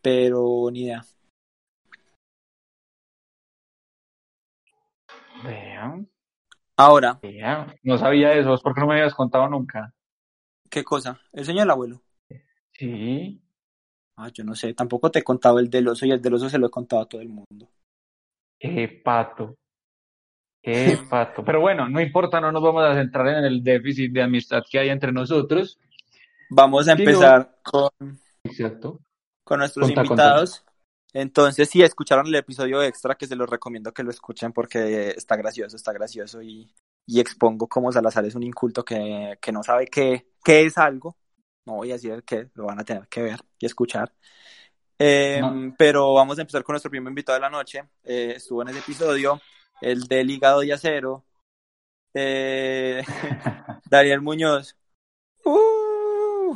Pero 0.01 0.69
ni 0.71 0.81
idea. 0.83 1.03
Vean, 5.43 6.07
Ahora, 6.77 7.19
no 7.83 7.97
sabía 7.97 8.33
eso, 8.33 8.55
¿por 8.61 8.73
qué 8.73 8.81
no 8.81 8.87
me 8.87 8.93
habías 8.95 9.15
contado 9.15 9.49
nunca? 9.49 9.93
¿qué 10.69 10.83
cosa? 10.83 11.19
¿El 11.33 11.45
sueño 11.45 11.61
del 11.61 11.71
abuelo? 11.71 12.01
Sí, 12.73 13.41
Ah, 14.19 14.29
yo 14.33 14.43
no 14.43 14.55
sé, 14.55 14.73
tampoco 14.73 15.11
te 15.11 15.19
he 15.19 15.23
contado 15.23 15.59
el 15.59 15.69
del 15.69 15.87
oso 15.87 16.05
y 16.05 16.11
el 16.11 16.21
del 16.21 16.33
oso 16.33 16.49
se 16.49 16.57
lo 16.57 16.67
he 16.67 16.71
contado 16.71 17.03
a 17.03 17.07
todo 17.07 17.21
el 17.21 17.29
mundo. 17.29 17.69
qué 18.59 19.01
pato, 19.03 19.55
qué 20.61 20.97
pato. 21.09 21.43
Pero 21.45 21.61
bueno, 21.61 21.87
no 21.87 22.01
importa, 22.01 22.41
no 22.41 22.51
nos 22.51 22.63
vamos 22.63 22.83
a 22.83 22.95
centrar 22.95 23.27
en 23.27 23.45
el 23.45 23.63
déficit 23.63 24.11
de 24.11 24.23
amistad 24.23 24.63
que 24.69 24.79
hay 24.79 24.89
entre 24.89 25.11
nosotros. 25.11 25.79
Vamos 26.49 26.87
a 26.87 26.93
empezar 26.93 27.59
con, 27.63 27.89
Exacto. 28.43 28.99
con 29.43 29.59
nuestros 29.59 29.85
Conta, 29.87 30.01
invitados. 30.01 30.65
Entonces, 31.13 31.69
si 31.69 31.81
escucharon 31.81 32.27
el 32.27 32.35
episodio 32.35 32.83
extra, 32.83 33.15
que 33.15 33.27
se 33.27 33.35
los 33.35 33.49
recomiendo 33.49 33.93
que 33.93 34.03
lo 34.03 34.11
escuchen 34.11 34.51
porque 34.53 35.09
está 35.11 35.35
gracioso, 35.35 35.75
está 35.75 35.93
gracioso 35.93 36.41
y, 36.41 36.73
y 37.05 37.19
expongo 37.19 37.67
cómo 37.67 37.91
Salazar 37.91 38.25
es 38.25 38.35
un 38.35 38.43
inculto 38.43 38.83
que, 38.85 39.37
que 39.41 39.51
no 39.51 39.63
sabe 39.63 39.87
qué, 39.87 40.27
qué 40.43 40.65
es 40.65 40.77
algo. 40.77 41.17
No 41.65 41.75
voy 41.75 41.91
a 41.91 41.95
decir 41.95 42.11
el 42.11 42.23
qué, 42.23 42.49
lo 42.55 42.65
van 42.65 42.79
a 42.79 42.83
tener 42.85 43.07
que 43.07 43.21
ver 43.21 43.39
y 43.59 43.65
escuchar. 43.65 44.13
Eh, 44.99 45.39
No. 45.41 45.73
Pero 45.77 46.13
vamos 46.13 46.37
a 46.37 46.41
empezar 46.41 46.63
con 46.63 46.73
nuestro 46.73 46.91
primer 46.91 47.09
invitado 47.11 47.35
de 47.37 47.41
la 47.41 47.49
noche. 47.49 47.83
Eh, 48.03 48.33
estuvo 48.37 48.61
en 48.61 48.69
ese 48.69 48.79
episodio, 48.79 49.41
el 49.81 50.03
del 50.07 50.29
hígado 50.29 50.63
y 50.63 50.71
acero. 50.71 51.25
Eh, 52.13 53.03
Daniel 53.89 54.21
Muñoz. 54.21 54.75
Uh, 55.45 56.55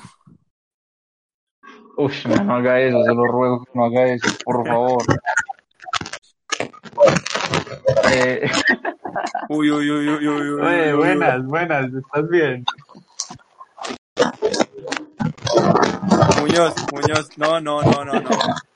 Uf, 2.01 2.25
no, 2.25 2.43
no 2.43 2.55
haga 2.55 2.79
eso, 2.79 3.03
se 3.03 3.13
lo 3.13 3.25
ruego 3.27 3.63
que 3.63 3.71
no 3.75 3.85
haga 3.85 4.05
eso, 4.07 4.27
por 4.43 4.67
favor. 4.67 5.03
Eh, 8.11 8.49
uy, 9.49 9.69
uy, 9.69 9.91
uy, 9.91 10.09
uy, 10.09 10.09
uy, 10.09 10.27
uy, 10.27 10.49
uy, 10.49 10.61
oye, 10.61 10.93
uy, 10.93 10.97
buenas, 10.97 11.45
buenas, 11.45 11.93
¿estás 11.93 12.27
bien? 12.29 12.65
Muñoz, 16.39 16.73
Muñoz, 16.91 17.37
no, 17.37 17.61
no, 17.61 17.83
no, 17.83 18.03
no, 18.03 18.13
no. 18.13 18.29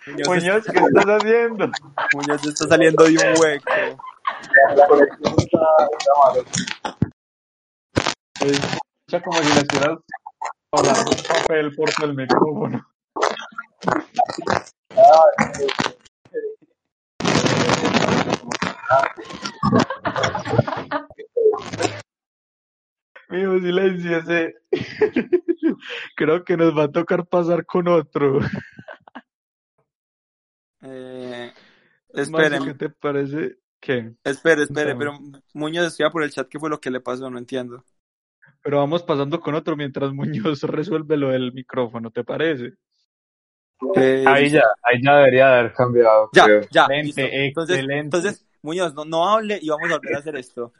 Muñoz, 0.05 0.27
Muñoz, 0.27 0.65
¿qué 0.65 0.77
estás 0.77 1.05
haciendo? 1.05 1.71
Muñoz 2.13 2.45
está 2.45 2.67
saliendo 2.67 3.05
de 3.05 3.17
un 3.17 3.41
hueco. 3.41 3.71
Escucha 8.39 9.23
como 9.23 9.41
si 9.41 9.51
le 9.51 9.61
estuvieras 9.61 9.97
pasando 10.69 11.11
papel 11.27 11.75
por 11.75 11.89
el 12.03 12.13
micrófono. 12.15 12.94
Mijo, 23.29 23.59
silenciese. 23.59 24.55
Creo 26.15 26.43
que 26.43 26.57
nos 26.57 26.77
va 26.77 26.83
a 26.83 26.91
tocar 26.91 27.25
pasar 27.27 27.65
con 27.65 27.87
otro. 27.87 28.39
Eh, 30.81 31.51
Mazo, 32.29 32.65
¿Qué 32.65 32.73
te 32.75 32.89
parece? 32.89 33.57
¿Qué? 33.79 34.13
espere, 34.23 34.63
espere, 34.63 34.95
pero 34.95 35.13
Muñoz 35.53 35.87
escriba 35.87 36.11
por 36.11 36.23
el 36.23 36.31
chat 36.31 36.47
qué 36.47 36.59
fue 36.59 36.69
lo 36.69 36.79
que 36.79 36.91
le 36.91 37.01
pasó, 37.01 37.29
no 37.29 37.37
entiendo. 37.37 37.83
Pero 38.61 38.77
vamos 38.77 39.03
pasando 39.03 39.39
con 39.39 39.55
otro 39.55 39.75
mientras 39.75 40.13
Muñoz 40.13 40.63
resuelve 40.63 41.17
lo 41.17 41.29
del 41.29 41.53
micrófono, 41.53 42.11
¿te 42.11 42.23
parece? 42.23 42.73
Eh, 43.95 44.23
Ahí 44.25 44.49
ya, 44.49 44.63
ahí 44.83 45.01
ya 45.03 45.17
debería 45.17 45.59
haber 45.59 45.73
cambiado, 45.73 46.29
ya, 46.33 46.45
creo. 46.45 46.61
ya, 46.71 46.85
Excelente. 46.89 47.45
Entonces, 47.45 47.75
excelente. 47.77 48.05
entonces, 48.05 48.47
Muñoz, 48.61 48.93
no, 48.95 49.05
no 49.05 49.27
hable 49.29 49.59
y 49.61 49.69
vamos 49.69 49.91
a 49.91 49.97
volver 49.97 50.15
a 50.15 50.19
hacer 50.19 50.35
esto. 50.37 50.71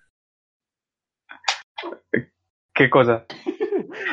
¿Qué 2.74 2.90
cosa? 2.90 3.26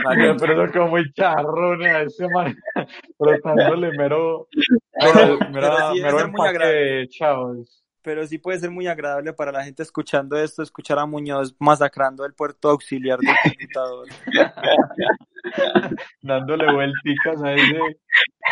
Marica, 0.05 0.37
pero 0.39 0.65
eso 0.65 0.73
como 0.73 0.89
muy 0.89 1.13
charrón 1.13 1.83
a 1.85 2.03
ese 2.03 2.29
man, 2.29 2.55
frotándole 3.19 3.91
mero, 3.97 4.47
Pero- 4.93 5.39
mero, 5.51 5.95
mero 5.95 6.13
muy 6.13 6.23
empaque 6.23 6.49
agradable. 6.51 6.81
de 6.81 7.09
chavos. 7.09 7.82
Pero 8.03 8.27
sí 8.27 8.39
puede 8.39 8.59
ser 8.59 8.71
muy 8.71 8.89
agradable 8.89 9.33
para 9.33 9.53
la 9.53 9.65
gente 9.65 9.83
escuchando 9.83 10.37
esto, 10.37 10.63
escuchar 10.63 10.99
a 10.99 11.07
Muñoz 11.07 11.55
masacrando 11.59 12.25
el 12.25 12.35
puerto 12.35 12.71
auxiliar 12.71 13.19
del 13.21 13.37
computador. 13.43 14.09
dándole 16.23 16.73
vuelticas 16.73 17.43
a 17.43 17.53
ese. 17.55 17.79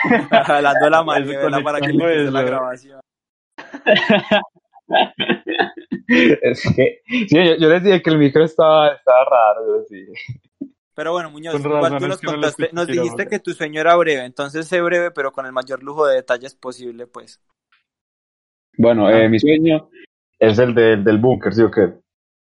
Jalando 0.45 0.91
la 0.91 0.99
Eso, 1.01 1.05
manivela 1.05 1.63
para 1.63 1.81
que 1.81 1.89
le 1.89 2.05
empiece 2.05 2.31
la 2.31 2.41
eso. 2.41 2.49
grabación. 2.49 3.01
Es 6.09 6.63
que, 6.75 7.03
sí, 7.07 7.27
yo, 7.31 7.57
yo 7.57 7.69
les 7.69 7.83
dije 7.85 8.03
que 8.03 8.11
el 8.11 8.19
micro 8.19 8.45
estaba, 8.45 8.89
estaba 8.89 9.25
raro. 9.25 9.85
Pero 10.95 11.13
bueno, 11.13 11.31
Muñoz, 11.31 11.59
igual 11.59 11.99
tú 11.99 12.09
nos 12.09 12.21
contaste, 12.21 12.71
nos 12.73 12.87
dijiste 12.87 13.29
que 13.29 13.39
tu 13.39 13.53
sueño 13.53 13.81
era 13.81 13.95
breve, 13.97 14.25
entonces 14.25 14.67
sé 14.67 14.81
breve, 14.81 15.11
pero 15.13 15.33
con 15.33 15.47
el 15.47 15.53
mayor 15.53 15.83
lujo 15.83 16.07
de 16.07 16.17
detalles 16.17 16.55
posible, 16.55 17.07
pues. 17.07 17.41
Bueno, 18.81 19.07
Ah. 19.09 19.19
eh, 19.25 19.29
mi 19.29 19.39
sueño 19.39 19.91
es 20.39 20.59
el 20.59 20.75
del 20.75 21.05
del 21.05 21.19
búnker, 21.19 21.53
¿sí 21.53 21.63
o 21.63 21.71
qué? 21.71 21.93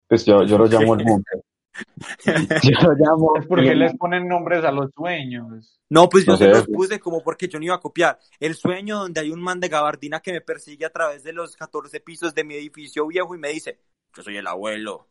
Pues 0.08 0.24
yo, 0.26 0.42
yo 0.44 0.58
lo 0.58 0.66
llamo 0.66 0.94
el 0.96 1.04
búnker. 1.04 1.40
Yo 2.62 2.88
lo 2.88 2.94
llamo. 2.94 3.36
Es 3.36 3.46
porque 3.48 3.74
les 3.74 3.96
ponen 3.96 4.28
nombres 4.28 4.64
a 4.64 4.70
los 4.70 4.92
sueños. 4.94 5.80
No, 5.90 6.08
pues 6.08 6.24
yo 6.24 6.32
No 6.32 6.38
se 6.38 6.44
sé. 6.44 6.50
los 6.50 6.66
puse 6.68 7.00
como 7.00 7.20
porque 7.24 7.48
yo 7.48 7.58
no 7.58 7.64
iba 7.64 7.74
a 7.74 7.80
copiar. 7.80 8.16
El 8.38 8.54
sueño 8.54 9.00
donde 9.00 9.20
hay 9.20 9.30
un 9.32 9.42
man 9.42 9.58
de 9.58 9.68
gabardina 9.68 10.20
que 10.20 10.32
me 10.32 10.40
persigue 10.40 10.86
a 10.86 10.90
través 10.90 11.24
de 11.24 11.32
los 11.32 11.56
14 11.56 11.98
pisos 11.98 12.32
de 12.32 12.44
mi 12.44 12.54
edificio 12.54 13.08
viejo 13.08 13.34
y 13.34 13.38
me 13.38 13.48
dice, 13.48 13.80
yo 14.16 14.22
soy 14.22 14.36
el 14.36 14.46
abuelo. 14.46 15.08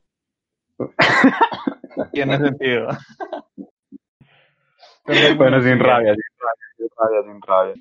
Tiene 2.13 2.37
sentido. 2.37 2.87
Bueno, 5.35 5.61
sin 5.61 5.79
rabia, 5.79 6.13
sin 6.13 6.23
rabia, 6.39 6.67
sin 6.77 6.87
rabia, 6.97 7.23
sin 7.25 7.41
rabia. 7.41 7.73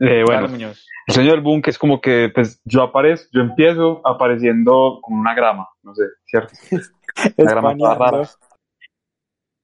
Eh, 0.00 0.22
bueno, 0.24 0.46
el 0.46 1.14
sueño 1.14 1.32
del 1.32 1.40
búnker 1.40 1.70
es 1.70 1.78
como 1.78 2.00
que, 2.00 2.30
pues, 2.34 2.60
yo 2.64 2.82
aparezco, 2.82 3.28
yo 3.32 3.40
empiezo 3.40 4.00
apareciendo 4.04 4.98
como 5.02 5.20
una 5.20 5.34
grama, 5.34 5.68
no 5.82 5.94
sé, 5.94 6.04
¿cierto? 6.24 6.52
Una 7.38 7.50
grama 7.50 7.76
toda 7.76 7.94
rara. 7.94 8.28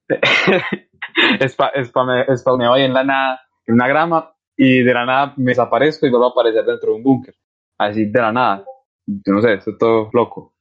Espa, 1.40 1.72
espame- 1.74 2.36
spawneaba 2.36 2.76
ahí 2.76 2.84
en 2.84 2.92
la 2.94 3.04
nada, 3.04 3.40
en 3.66 3.74
una 3.74 3.88
grama, 3.88 4.32
y 4.56 4.82
de 4.82 4.94
la 4.94 5.04
nada 5.04 5.34
me 5.36 5.52
desaparezco 5.52 6.06
y 6.06 6.10
vuelvo 6.10 6.26
a 6.26 6.30
aparecer 6.30 6.64
dentro 6.64 6.90
de 6.90 6.96
un 6.96 7.02
búnker. 7.02 7.34
Así 7.78 8.04
de 8.06 8.20
la 8.20 8.32
nada. 8.32 8.64
Yo 9.06 9.32
no 9.32 9.40
sé, 9.40 9.54
esto 9.54 9.70
es 9.70 9.78
todo 9.78 10.10
loco. 10.12 10.54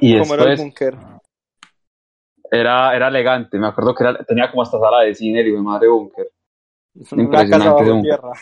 Y 0.00 0.18
¿Cómo 0.18 0.34
era 0.34 0.44
el 0.44 0.56
búnker? 0.56 0.96
era, 2.50 2.94
era 2.94 3.08
elegante, 3.08 3.58
me 3.58 3.66
acuerdo 3.66 3.94
que 3.94 4.04
era, 4.04 4.24
tenía 4.24 4.50
como 4.50 4.62
hasta 4.62 4.78
sala 4.78 5.00
de 5.00 5.14
cine 5.14 5.40
y 5.40 5.52
mi 5.52 5.62
madre 5.62 5.88
búnker. 5.88 6.28
Una 7.12 7.22
impresionante 7.22 7.50
casa 7.50 7.72
bajo 7.72 8.02
tierra. 8.02 8.32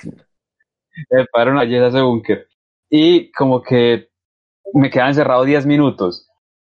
Epa, 1.11 1.43
Era 1.43 1.51
una 1.53 1.63
belleza 1.63 1.89
ese 1.89 2.01
búnker. 2.01 2.49
Y 2.89 3.31
como 3.33 3.63
que 3.63 4.09
me 4.75 4.91
quedaba 4.91 5.11
encerrado 5.11 5.45
10 5.45 5.67
minutos. 5.67 6.29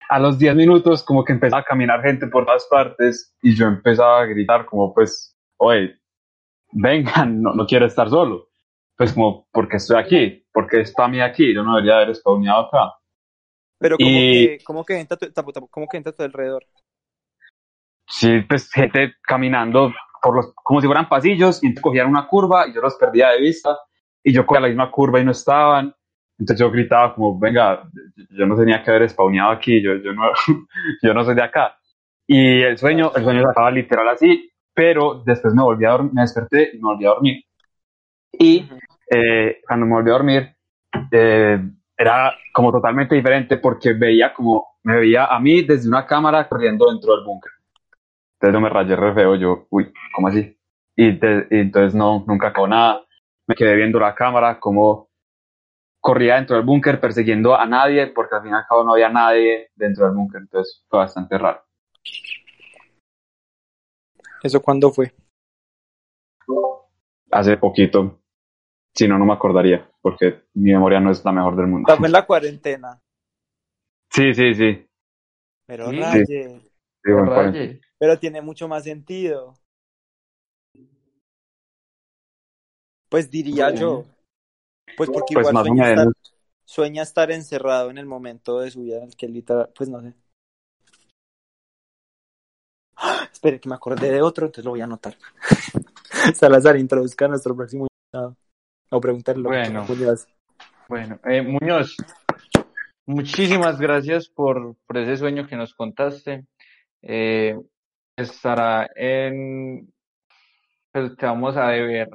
A 0.10 0.20
los 0.20 0.38
10 0.38 0.56
minutos 0.56 1.04
como 1.04 1.24
que 1.24 1.34
empezaba 1.34 1.62
a 1.62 1.66
caminar 1.66 2.02
gente 2.02 2.28
por 2.28 2.46
todas 2.46 2.68
partes 2.70 3.34
y 3.42 3.56
yo 3.56 3.68
empezaba 3.68 4.22
a 4.22 4.26
gritar 4.26 4.66
como 4.66 4.94
pues, 4.94 5.38
oye, 5.58 5.98
vengan, 6.74 7.42
no, 7.42 7.54
no 7.54 7.66
quiero 7.66 7.86
estar 7.86 8.10
solo. 8.10 8.50
Pues 8.98 9.14
como, 9.14 9.48
porque 9.52 9.78
estoy 9.78 9.98
aquí? 9.98 10.42
porque 10.54 10.82
está 10.82 11.08
mí 11.08 11.22
aquí? 11.22 11.54
Yo 11.54 11.64
no 11.64 11.76
debería 11.76 11.98
haber 12.02 12.16
spawneado 12.16 12.68
acá. 12.68 12.94
Pero 13.80 13.98
como 13.98 14.10
Y- 14.10 14.48
que, 14.58 14.64
como 14.64 14.86
que 14.86 15.00
a 15.00 15.06
tu, 15.06 15.32
tapu, 15.32 15.52
tapu, 15.52 15.68
¿cómo 15.70 15.88
que 15.88 15.98
entra 15.98 16.12
a 16.12 16.16
tu 16.16 16.24
alrededor? 16.24 16.66
Sí, 18.08 18.42
pues 18.42 18.70
gente 18.72 19.16
caminando 19.24 19.94
por 20.22 20.36
los, 20.36 20.54
como 20.54 20.82
si 20.82 20.88
fueran 20.88 21.10
pasillos 21.10 21.64
y 21.64 21.74
cogían 21.76 22.08
una 22.08 22.28
curva 22.28 22.68
y 22.68 22.74
yo 22.74 22.82
los 22.82 22.96
perdía 22.96 23.30
de 23.30 23.40
vista 23.42 23.78
y 24.24 24.34
yo 24.34 24.46
cogía 24.46 24.62
la 24.62 24.68
misma 24.68 24.92
curva 24.92 25.20
y 25.20 25.26
no 25.26 25.32
estaban. 25.32 25.94
Entonces 26.38 26.60
yo 26.60 26.72
gritaba 26.72 27.14
como, 27.16 27.38
venga, 27.40 27.84
yo 28.32 28.46
no 28.46 28.56
tenía 28.58 28.84
que 28.84 28.92
haber 28.92 29.10
spawneado 29.10 29.52
aquí, 29.52 29.82
yo, 29.82 29.96
yo, 29.98 30.14
no, 30.14 30.24
yo 31.04 31.14
no 31.14 31.24
soy 31.24 31.36
de 31.36 31.44
acá. 31.44 31.78
Y 32.28 32.62
el 32.62 32.78
sueño, 32.78 33.12
el 33.16 33.24
sueño 33.24 33.42
se 33.44 33.50
acaba 33.50 33.72
literal 33.72 34.08
así, 34.10 34.50
pero 34.74 35.22
después 35.26 35.54
me 35.54 35.64
volví 35.64 35.86
a 35.86 35.92
dormir, 35.92 36.14
me 36.14 36.22
desperté 36.22 36.72
y 36.74 36.78
me 36.78 36.84
volví 36.84 37.06
a 37.06 37.10
dormir. 37.10 37.44
Y 38.40 38.70
eh, 39.10 39.62
cuando 39.68 39.86
me 39.86 39.94
volví 39.94 40.10
a 40.10 40.14
dormir, 40.14 40.56
eh, 41.12 41.60
era 41.98 42.34
como 42.54 42.72
totalmente 42.72 43.16
diferente 43.16 43.58
porque 43.58 43.94
veía 43.94 44.34
como, 44.34 44.66
me 44.84 44.98
veía 44.98 45.26
a 45.26 45.40
mí 45.40 45.62
desde 45.64 45.88
una 45.90 46.06
cámara 46.06 46.48
corriendo 46.48 46.90
dentro 46.92 47.16
del 47.16 47.26
búnker. 47.26 47.52
Entonces 48.36 48.54
yo 48.56 48.62
me 48.62 48.70
rayé 48.70 48.96
re 48.96 49.14
feo, 49.14 49.36
yo, 49.36 49.68
uy, 49.70 49.92
¿cómo 50.16 50.28
así? 50.30 50.58
Y, 50.96 51.20
te- 51.20 51.48
y 51.52 51.60
entonces 51.60 51.96
no, 51.96 52.24
nunca 52.28 52.48
acabó 52.50 52.68
nada. 52.68 53.02
Me 53.52 53.56
quedé 53.56 53.76
viendo 53.76 54.00
la 54.00 54.16
cámara, 54.16 54.62
como 54.62 55.10
corría 56.00 56.36
dentro 56.36 56.56
del 56.56 56.66
búnker 56.66 57.02
persiguiendo 57.02 57.54
a 57.54 57.66
nadie, 57.66 58.08
porque 58.08 58.36
al 58.36 58.44
fin 58.44 58.52
y 58.52 58.54
al 58.54 58.66
cabo 58.66 58.86
no 58.86 58.94
había 58.94 59.10
nadie 59.10 59.72
dentro 59.76 60.06
del 60.06 60.16
búnker, 60.16 60.40
entonces 60.40 60.86
fue 60.88 61.00
bastante 61.00 61.38
raro. 61.38 61.62
¿Eso 64.42 64.62
cuándo 64.62 64.90
fue? 64.90 65.14
Hace 67.30 67.58
poquito, 67.58 68.22
si 68.96 69.06
no, 69.10 69.20
no 69.20 69.26
me 69.26 69.34
acordaría, 69.34 69.86
porque 70.00 70.44
mi 70.54 70.72
memoria 70.72 71.02
no 71.02 71.12
es 71.12 71.26
la 71.26 71.34
mejor 71.34 71.58
del 71.58 71.68
mundo. 71.68 71.94
En 71.94 72.10
la 72.10 72.26
cuarentena. 72.26 73.02
Sí, 74.12 74.34
sí, 74.34 74.56
sí. 74.56 74.88
Pero 75.66 75.90
Sí. 75.90 76.00
raye. 76.00 76.24
sí, 76.24 77.12
bueno, 77.12 77.34
cuarenta. 77.34 77.60
Raye. 77.60 77.82
Pero 78.00 78.18
tiene 78.18 78.42
mucho 78.42 78.70
más 78.70 78.86
sentido. 78.86 79.56
Pues 83.12 83.30
diría 83.30 83.72
yo. 83.72 84.06
Pues 84.96 85.10
porque 85.10 85.34
Pues 85.34 85.50
igual 85.50 85.54
más 85.54 85.64
o 85.64 85.66
sueña 85.66 85.90
estar, 85.90 86.08
sueña 86.64 87.04
estar 87.04 87.32
encerrado 87.32 87.90
en 87.90 87.98
el 87.98 88.06
momento 88.06 88.62
de 88.62 88.72
su 88.72 88.84
vida 88.84 89.00
en 89.00 89.04
el 89.04 89.16
que 89.18 89.28
literal, 89.28 89.70
pues 89.76 89.90
no 89.90 90.00
sé. 90.00 90.14
¡Ah! 92.96 93.28
Espere, 93.30 93.60
que 93.60 93.68
me 93.68 93.76
acordé 93.76 94.12
de 94.12 94.22
otro, 94.22 94.46
entonces 94.46 94.64
lo 94.64 94.72
voy 94.72 94.80
a 94.80 94.86
anotar. 94.86 95.18
Salazar, 96.36 96.78
introduzca 96.78 97.26
a 97.26 97.28
nuestro 97.28 97.54
próximo 97.54 97.88
invitado. 97.88 98.38
O 98.90 99.02
que 99.02 99.12
Bueno. 99.36 99.86
Bueno, 100.88 101.20
eh, 101.26 101.42
Muñoz, 101.42 101.98
muchísimas 103.06 103.78
gracias 103.78 104.30
por, 104.30 104.78
por 104.88 104.98
ese 104.98 105.18
sueño 105.18 105.48
que 105.48 105.58
nos 105.58 105.74
contaste. 105.74 106.46
Eh, 107.02 107.60
estará 108.16 108.90
en, 108.96 109.92
pues 110.94 111.16
te 111.18 111.26
vamos 111.26 111.58
a 111.58 111.68
deber 111.68 112.10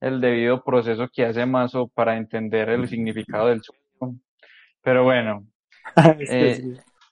el 0.00 0.20
debido 0.20 0.62
proceso 0.62 1.08
que 1.12 1.24
hace 1.26 1.44
Mazo 1.46 1.88
para 1.88 2.16
entender 2.16 2.68
el 2.68 2.88
significado 2.88 3.48
del 3.48 3.62
sueño. 3.62 4.18
Pero 4.82 5.04
bueno, 5.04 5.46
Eh, 6.28 6.54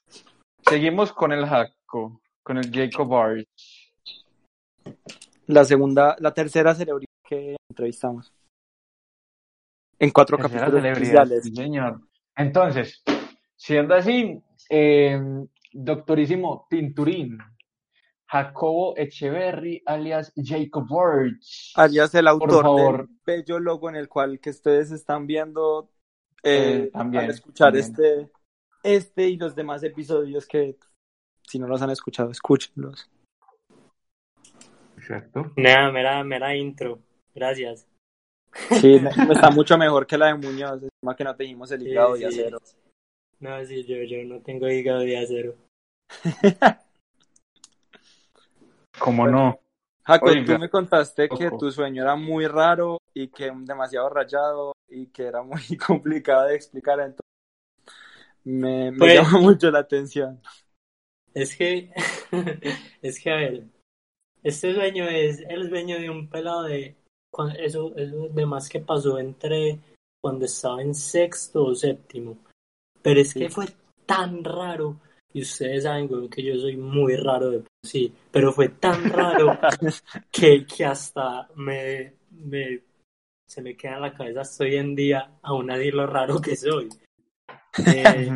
sí. 0.08 0.22
seguimos 0.68 1.12
con 1.12 1.32
el 1.32 1.46
Jaco, 1.46 2.20
con 2.42 2.58
el 2.58 2.70
Jacob 2.70 3.14
Arch. 3.14 3.48
La 5.46 5.64
segunda, 5.64 6.16
la 6.20 6.32
tercera 6.34 6.74
celebridad 6.74 7.08
que 7.24 7.56
entrevistamos. 7.70 8.32
En 9.98 10.10
cuatro 10.10 10.36
Tercera 10.36 10.66
capítulos 10.66 10.84
especiales. 10.84 11.44
sí, 11.44 11.54
señor. 11.54 12.00
Entonces, 12.36 13.02
siendo 13.56 13.94
así, 13.94 14.40
eh, 14.68 15.18
doctorísimo 15.72 16.66
Tinturín, 16.68 17.38
Jacobo 18.28 18.96
Echeverry, 18.96 19.82
alias 19.86 20.32
Jacob 20.36 20.86
Arch. 20.98 21.72
alias 21.76 22.14
el 22.14 22.26
autor 22.28 22.62
favor. 22.62 23.06
del 23.06 23.16
bello 23.24 23.60
logo 23.60 23.88
en 23.88 23.96
el 23.96 24.08
cual 24.08 24.40
que 24.40 24.50
ustedes 24.50 24.90
están 24.90 25.26
viendo 25.26 25.90
eh, 26.42 26.84
Eh, 26.86 26.90
también, 26.92 27.24
al 27.24 27.30
escuchar 27.30 27.72
también. 27.72 27.84
este 27.84 28.30
este 28.82 29.28
y 29.28 29.36
los 29.36 29.54
demás 29.54 29.82
episodios 29.84 30.46
que 30.46 30.76
si 31.46 31.58
no 31.58 31.66
los 31.68 31.80
han 31.82 31.90
escuchado 31.90 32.30
escúchenlos 32.30 33.10
Exacto. 34.96 35.52
Nada, 35.56 35.92
mera, 35.92 36.24
mera 36.24 36.56
intro. 36.56 36.98
Gracias. 37.34 37.86
sí 38.80 38.96
está 39.30 39.50
mucho 39.50 39.76
mejor 39.78 40.06
que 40.06 40.18
la 40.18 40.28
de 40.28 40.34
Muñoz 40.34 40.82
encima 40.82 41.14
que 41.16 41.24
no 41.24 41.36
teníamos 41.36 41.70
el 41.70 41.80
Sí, 41.82 41.88
hígado 41.90 42.14
de 42.14 42.18
sí. 42.18 42.24
acero 42.40 42.58
No, 43.40 43.64
sí, 43.64 43.84
yo, 43.84 43.96
yo 44.02 44.24
no 44.24 44.40
tengo 44.42 44.68
hígado 44.68 45.00
de 45.00 45.18
acero. 45.18 45.54
¿Cómo 48.98 49.26
no? 49.26 49.58
Jaco, 50.04 50.26
Oiga. 50.26 50.54
tú 50.54 50.58
me 50.60 50.70
contaste 50.70 51.28
que 51.28 51.48
Ojo. 51.48 51.58
tu 51.58 51.70
sueño 51.72 52.02
era 52.02 52.14
muy 52.16 52.46
raro 52.46 52.98
y 53.12 53.28
que 53.28 53.50
demasiado 53.52 54.08
rayado 54.08 54.72
y 54.88 55.06
que 55.08 55.24
era 55.24 55.42
muy 55.42 55.60
complicado 55.86 56.46
de 56.46 56.54
explicar 56.54 57.00
entonces 57.00 57.20
me, 58.44 58.92
me 58.92 58.98
Pues- 58.98 59.14
llama 59.14 59.38
mucho 59.40 59.70
la 59.70 59.80
atención 59.80 60.40
Es 61.34 61.56
que, 61.56 61.90
es 63.02 63.20
que 63.20 63.30
a 63.30 63.36
ver, 63.36 63.64
este 64.42 64.74
sueño 64.74 65.04
es 65.08 65.40
el 65.48 65.68
sueño 65.68 65.98
de 65.98 66.08
un 66.08 66.28
pelado 66.30 66.62
de, 66.62 66.96
cuan- 67.32 67.56
eso, 67.58 67.92
eso 67.96 68.28
de 68.28 68.46
más 68.46 68.68
que 68.68 68.80
pasó 68.80 69.18
entre 69.18 69.80
cuando 70.22 70.44
estaba 70.46 70.80
en 70.82 70.94
sexto 70.94 71.64
o 71.66 71.74
séptimo. 71.74 72.38
Pero 73.02 73.20
es 73.20 73.34
que 73.34 73.48
fue 73.50 73.66
tan 74.06 74.42
raro 74.44 75.00
Y 75.36 75.42
ustedes 75.42 75.82
saben, 75.82 76.08
weón, 76.10 76.30
que 76.30 76.42
yo 76.42 76.56
soy 76.58 76.78
muy 76.78 77.14
raro 77.14 77.50
de 77.50 77.58
por 77.58 77.68
sí, 77.82 78.10
pero 78.32 78.54
fue 78.54 78.70
tan 78.70 79.04
raro 79.10 79.58
que, 80.32 80.64
que 80.64 80.82
hasta 80.86 81.46
me, 81.56 82.14
me, 82.30 82.80
se 83.46 83.60
me 83.60 83.76
queda 83.76 83.96
en 83.96 84.00
la 84.00 84.14
cabeza 84.14 84.40
hasta 84.40 84.64
hoy 84.64 84.76
en 84.76 84.94
día 84.94 85.32
aún 85.42 85.70
así 85.70 85.90
lo 85.90 86.06
raro 86.06 86.40
que 86.40 86.56
soy. 86.56 86.88
Eh, 87.86 88.30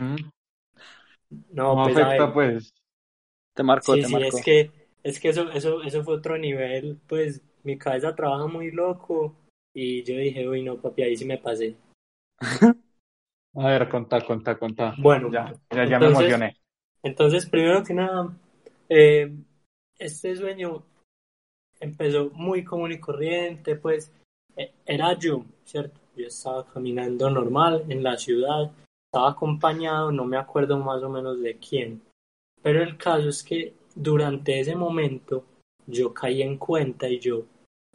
no, 1.53 1.75
No 1.75 1.85
pues, 1.85 1.97
afecta, 1.97 2.27
ver, 2.27 2.33
pues. 2.35 2.75
Te 3.55 3.63
marcó, 3.63 3.95
sí, 3.95 4.03
te 4.03 4.07
sí, 4.07 4.13
marcó. 4.13 4.37
es 4.37 4.45
que, 4.45 4.71
es 5.03 5.21
que 5.21 5.29
eso, 5.31 5.51
eso, 5.53 5.83
eso 5.83 6.05
fue 6.05 6.17
otro 6.17 6.37
nivel, 6.37 7.01
pues 7.09 7.41
mi 7.63 7.79
cabeza 7.79 8.15
trabaja 8.15 8.47
muy 8.47 8.73
loco 8.73 9.35
y 9.75 10.03
yo 10.03 10.19
dije, 10.19 10.47
uy, 10.47 10.63
no, 10.63 10.77
papi, 10.77 11.05
ahí 11.05 11.17
sí 11.17 11.25
me 11.25 11.39
pasé. 11.39 11.77
A 13.57 13.67
ver, 13.67 13.89
contá, 13.89 14.21
contá, 14.25 14.59
contá. 14.59 14.95
Bueno, 14.99 15.31
Ya, 15.33 15.55
ya, 15.71 15.89
ya 15.89 15.99
me 15.99 16.07
emocioné. 16.09 16.61
Entonces, 17.03 17.47
primero 17.47 17.83
que 17.83 17.95
nada, 17.95 18.37
eh, 18.89 19.33
este 19.99 20.37
sueño 20.37 20.83
empezó 21.81 22.31
muy 22.31 22.63
común 22.63 22.93
y 22.93 23.01
corriente, 23.01 23.77
pues 23.77 24.13
eh, 24.57 24.73
era 24.85 25.19
yo, 25.19 25.45
¿cierto? 25.65 26.01
Yo 26.17 26.27
estaba 26.27 26.67
caminando 26.67 27.31
normal 27.31 27.85
en 27.89 28.03
la 28.03 28.19
ciudad, 28.19 28.71
estaba 29.07 29.31
acompañado, 29.31 30.13
no 30.13 30.25
me 30.25 30.37
acuerdo 30.37 30.79
más 30.79 31.03
o 31.03 31.09
menos 31.09 31.41
de 31.41 31.57
quién, 31.57 32.03
pero 32.63 32.83
el 32.83 32.97
caso 32.97 33.29
es 33.29 33.43
que 33.43 33.75
durante 33.95 34.61
ese 34.61 34.77
momento 34.77 35.45
yo 35.87 36.13
caí 36.13 36.43
en 36.43 36.59
cuenta 36.59 37.09
y 37.09 37.19
yo, 37.19 37.47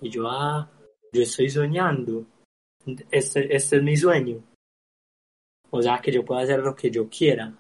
y 0.02 0.10
yo, 0.10 0.28
ah, 0.28 0.70
yo 1.12 1.22
estoy 1.22 1.50
soñando, 1.50 2.26
este, 3.12 3.56
este 3.56 3.78
es 3.78 3.84
mi 3.84 3.96
sueño, 3.96 4.44
o 5.70 5.82
sea, 5.82 6.02
que 6.02 6.12
yo 6.12 6.26
pueda 6.26 6.42
hacer 6.42 6.60
lo 6.60 6.76
que 6.76 6.90
yo 6.90 7.08
quiera. 7.10 7.54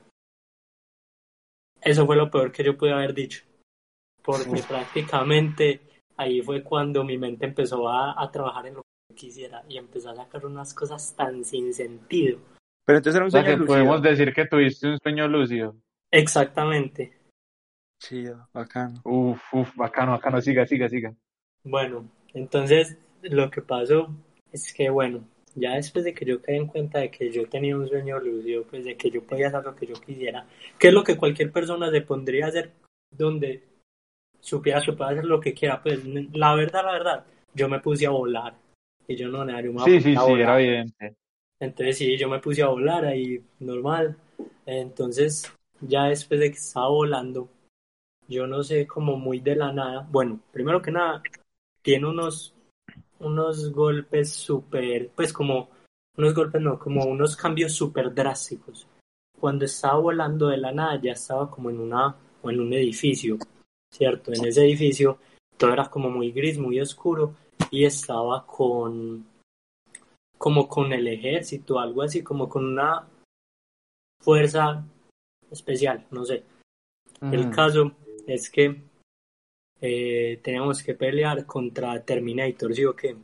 Eso 1.86 2.06
fue 2.08 2.16
lo 2.16 2.32
peor 2.32 2.52
que 2.52 2.64
yo 2.64 2.76
pude 2.76 2.92
haber 2.92 3.14
dicho, 3.14 3.44
porque 4.24 4.62
prácticamente 4.68 5.82
ahí 6.18 6.42
fue 6.42 6.64
cuando 6.64 7.04
mi 7.04 7.18
mente 7.18 7.46
empezó 7.46 7.88
a, 7.88 8.22
a 8.22 8.32
trabajar 8.32 8.66
en 8.66 8.74
lo 8.74 8.82
que 8.82 9.14
yo 9.14 9.16
quisiera 9.16 9.64
y 9.70 9.78
empezó 9.78 10.10
a 10.10 10.16
sacar 10.16 10.46
unas 10.48 10.74
cosas 10.74 11.16
tan 11.16 11.46
sin 11.46 11.74
sentido. 11.74 12.40
Pero 12.86 12.98
entonces 12.98 13.16
era 13.16 13.26
un 13.26 13.28
O 13.28 13.32
sea 13.32 13.44
sueño 13.44 13.60
que 13.60 13.66
podemos 13.66 14.02
decir 14.02 14.34
que 14.34 14.46
tuviste 14.48 14.88
un 14.88 14.98
sueño 14.98 15.28
lúcido. 15.28 15.76
Exactamente. 16.12 17.18
Chido, 18.02 18.48
bacano. 18.52 19.02
Uf, 19.04 19.54
uf, 19.54 19.76
bacano, 19.76 20.14
bacano. 20.14 20.42
Siga, 20.42 20.66
siga, 20.66 20.90
siga. 20.90 21.14
Bueno, 21.64 22.10
entonces 22.34 22.98
lo 23.22 23.50
que 23.50 23.62
pasó 23.62 24.10
es 24.52 24.74
que, 24.74 24.90
bueno, 24.90 25.28
ya 25.56 25.76
después 25.76 26.06
de 26.06 26.14
que 26.14 26.26
yo 26.26 26.42
caí 26.42 26.58
en 26.58 26.68
cuenta 26.68 27.00
de 27.00 27.10
que 27.10 27.32
yo 27.32 27.48
tenía 27.48 27.78
un 27.78 27.88
sueño 27.88 28.20
lúcido, 28.20 28.64
pues 28.64 28.84
de 28.86 28.96
que 28.98 29.10
yo 29.10 29.24
podía 29.24 29.48
hacer 29.48 29.64
lo 29.64 29.76
que 29.76 29.88
yo 29.88 29.96
quisiera, 29.96 30.46
que 30.78 30.90
es 30.90 30.94
lo 30.94 31.04
que 31.04 31.18
cualquier 31.18 31.52
persona 31.52 31.90
se 31.92 32.02
pondría 32.02 32.46
a 32.46 32.50
hacer 32.50 32.72
donde 33.10 33.64
supiera 34.40 34.82
que 34.82 34.94
puede 34.94 35.12
hacer 35.12 35.26
lo 35.26 35.40
que 35.40 35.54
quiera, 35.54 35.82
pues 35.82 36.04
la 36.34 36.54
verdad, 36.56 36.84
la 36.86 36.92
verdad, 36.92 37.26
yo 37.54 37.70
me 37.70 37.80
puse 37.80 38.06
a 38.06 38.12
volar 38.12 38.56
y 39.08 39.16
yo 39.16 39.30
no, 39.30 39.46
nada, 39.46 39.62
yo 39.62 39.74
me 39.74 39.84
Sí, 39.84 40.02
sí, 40.02 40.16
a 40.16 40.20
sí, 40.22 40.30
volar. 40.30 40.40
era 40.42 40.62
evidente. 40.62 41.16
Entonces 41.60 41.98
sí, 41.98 42.18
yo 42.18 42.28
me 42.30 42.40
puse 42.40 42.62
a 42.62 42.68
volar 42.68 43.06
ahí 43.06 43.42
normal. 43.60 44.18
Entonces 44.66 45.52
ya 45.82 46.06
después 46.06 46.40
de 46.40 46.52
que 46.52 46.58
estaba 46.58 46.90
volando, 46.90 47.50
yo 48.28 48.48
no 48.48 48.64
sé, 48.64 48.86
como 48.88 49.18
muy 49.18 49.40
de 49.40 49.56
la 49.56 49.72
nada. 49.72 50.08
Bueno, 50.12 50.40
primero 50.52 50.82
que 50.82 50.92
nada, 50.92 51.22
tiene 51.82 52.08
unos, 52.08 52.55
unos 53.20 53.72
golpes 53.72 54.32
súper, 54.34 55.10
pues 55.16 55.34
como, 55.34 55.70
unos 56.18 56.34
golpes 56.34 56.62
no, 56.62 56.80
como 56.80 57.06
unos 57.06 57.36
cambios 57.36 57.74
súper 57.74 58.14
drásticos. 58.14 58.88
Cuando 59.40 59.66
estaba 59.66 60.00
volando 60.00 60.48
de 60.48 60.58
la 60.58 60.72
nada 60.72 61.00
ya 61.02 61.12
estaba 61.12 61.50
como 61.50 61.70
en 61.70 61.80
una, 61.80 62.16
o 62.42 62.50
en 62.50 62.60
un 62.60 62.74
edificio, 62.74 63.38
¿cierto? 63.92 64.32
En 64.34 64.46
ese 64.46 64.62
edificio 64.62 65.20
todo 65.58 65.74
era 65.74 65.90
como 65.90 66.10
muy 66.10 66.32
gris, 66.32 66.58
muy 66.58 66.80
oscuro 66.80 67.36
y 67.72 67.86
estaba 67.86 68.46
con 68.46 69.26
como 70.38 70.68
con 70.68 70.92
el 70.92 71.08
ejército, 71.08 71.80
algo 71.80 72.02
así, 72.02 72.22
como 72.22 72.50
con 72.50 72.66
una 72.66 73.08
fuerza 74.22 74.86
especial, 75.50 76.06
no 76.12 76.26
sé. 76.26 76.44
El 77.22 77.50
caso 77.50 77.94
es 78.28 78.50
que 78.50 78.84
eh, 79.88 80.40
teníamos 80.44 80.82
que 80.84 80.96
pelear 80.96 81.46
contra 81.46 82.02
Terminator, 82.04 82.74
¿sí 82.74 82.86
o 82.86 82.96
qué? 82.96 83.16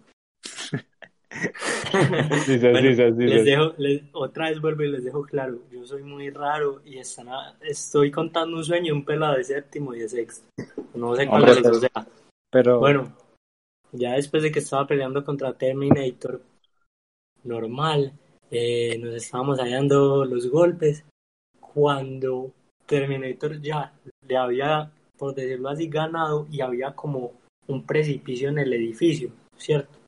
Otra 4.14 4.50
vez 4.50 4.62
vuelvo 4.62 4.84
y 4.84 4.92
les 4.92 5.04
dejo 5.04 5.24
claro, 5.24 5.60
yo 5.72 5.86
soy 5.86 6.04
muy 6.04 6.30
raro 6.30 6.82
y 6.86 6.98
están 6.98 7.30
a- 7.30 7.56
estoy 7.62 8.12
contando 8.12 8.58
un 8.58 8.64
sueño, 8.64 8.94
un 8.94 9.06
pelado 9.06 9.36
de 9.38 9.44
séptimo 9.44 9.94
y 9.96 10.00
de 10.00 10.10
sexto. 10.10 10.48
No 10.94 11.16
sé 11.16 11.28
cuál 11.28 11.42
los 11.46 11.64
dos 11.64 11.80
sea. 11.82 12.08
Pero 12.52 12.80
Bueno, 12.80 13.16
ya 13.92 14.14
después 14.14 14.44
de 14.44 14.52
que 14.52 14.60
estaba 14.60 14.86
peleando 14.88 15.24
contra 15.24 15.54
Terminator, 15.54 16.42
normal, 17.44 18.14
eh, 18.52 18.98
nos 19.00 19.16
estábamos 19.16 19.60
hallando 19.60 20.26
los 20.26 20.50
golpes. 20.50 21.04
Cuando 21.60 22.52
Terminator 22.86 23.62
ya 23.62 23.94
le 24.28 24.38
había, 24.38 24.92
por 25.22 25.36
decirlo 25.36 25.70
así, 25.70 25.88
ganado 25.88 26.48
y 26.50 26.62
había 26.62 26.96
como 26.96 27.34
un 27.68 27.86
precipicio 27.86 28.50
en 28.50 28.58
el 28.58 28.74
edificio, 28.74 29.32
¿cierto? 29.56 30.00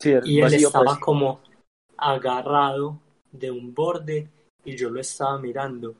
sí, 0.00 0.14
Y 0.24 0.40
él 0.40 0.54
estaba 0.54 0.92
pues. 0.94 0.98
como 0.98 1.40
agarrado 1.98 2.98
de 3.30 3.50
un 3.50 3.74
borde 3.74 4.30
y 4.64 4.74
yo 4.74 4.88
lo 4.88 4.98
estaba 4.98 5.38
mirando. 5.38 5.94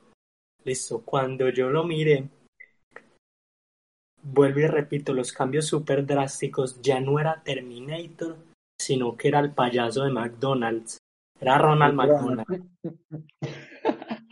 Listo, 0.65 1.03
cuando 1.05 1.51
yo 1.51 1.69
lo 1.69 1.85
miré, 1.85 2.31
vuelvo 4.23 4.61
y 4.61 4.67
repito, 4.69 5.13
los 5.13 5.33
cambios 5.33 5.67
súper 5.67 6.07
drásticos, 6.07 6.81
ya 6.81 6.99
no 6.99 7.21
era 7.21 7.43
Terminator, 7.43 8.39
sino 8.81 9.19
que 9.19 9.29
era 9.29 9.41
el 9.41 9.53
payaso 9.53 10.05
de 10.05 10.13
McDonald's. 10.13 10.97
Era 11.39 11.59
Ronald 11.59 11.95
McDonald. 11.95 12.71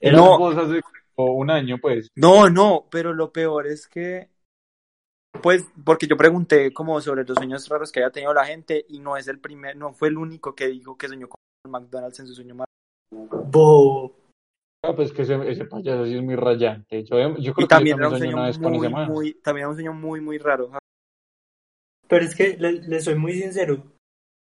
Eran 0.00 0.16
No. 0.16 0.38
Como 1.16 1.34
un 1.34 1.50
año, 1.50 1.78
pues. 1.80 2.08
No, 2.16 2.50
no, 2.50 2.88
pero 2.90 3.12
lo 3.14 3.32
peor 3.32 3.66
es 3.68 3.86
que, 3.88 4.28
pues, 5.42 5.64
porque 5.84 6.06
yo 6.06 6.16
pregunté 6.16 6.72
como 6.72 7.00
sobre 7.00 7.24
los 7.24 7.36
sueños 7.36 7.68
raros 7.68 7.92
que 7.92 8.00
había 8.00 8.10
tenido 8.12 8.34
la 8.34 8.46
gente 8.46 8.84
y 8.88 8.98
no 9.00 9.16
es 9.16 9.28
el 9.28 9.38
primer, 9.40 9.76
no 9.76 9.92
fue 9.92 10.08
el 10.08 10.18
único 10.18 10.54
que 10.54 10.68
dijo 10.68 10.96
que 10.96 11.08
soñó 11.08 11.28
con 11.28 11.70
McDonald's 11.70 12.20
en 12.20 12.26
su 12.26 12.34
sueño 12.34 12.54
más. 12.54 12.66
Bo- 13.52 14.12
Ah, 14.82 14.94
pues 14.96 15.12
que 15.12 15.22
ese, 15.22 15.34
ese 15.50 15.66
payaso 15.66 16.06
sí 16.06 16.14
es 16.16 16.22
muy 16.22 16.36
rayante. 16.36 17.04
Yo, 17.04 17.36
yo 17.38 17.52
creo 17.54 17.54
Y 17.64 17.66
que 17.66 17.66
también 17.66 17.98
era 17.98 18.08
un 18.08 18.16
también 18.16 18.16
sueño 18.16 18.38
muy, 18.38 18.94
muy, 18.94 19.34
también 19.42 19.62
era 19.64 19.68
un 19.70 19.74
sueño 19.74 19.92
muy, 19.92 20.20
muy 20.20 20.38
raro. 20.38 20.70
Pero 22.08 22.24
es 22.24 22.34
que 22.34 22.56
le, 22.56 22.72
le 22.72 23.00
soy 23.00 23.14
muy 23.14 23.34
sincero, 23.34 23.84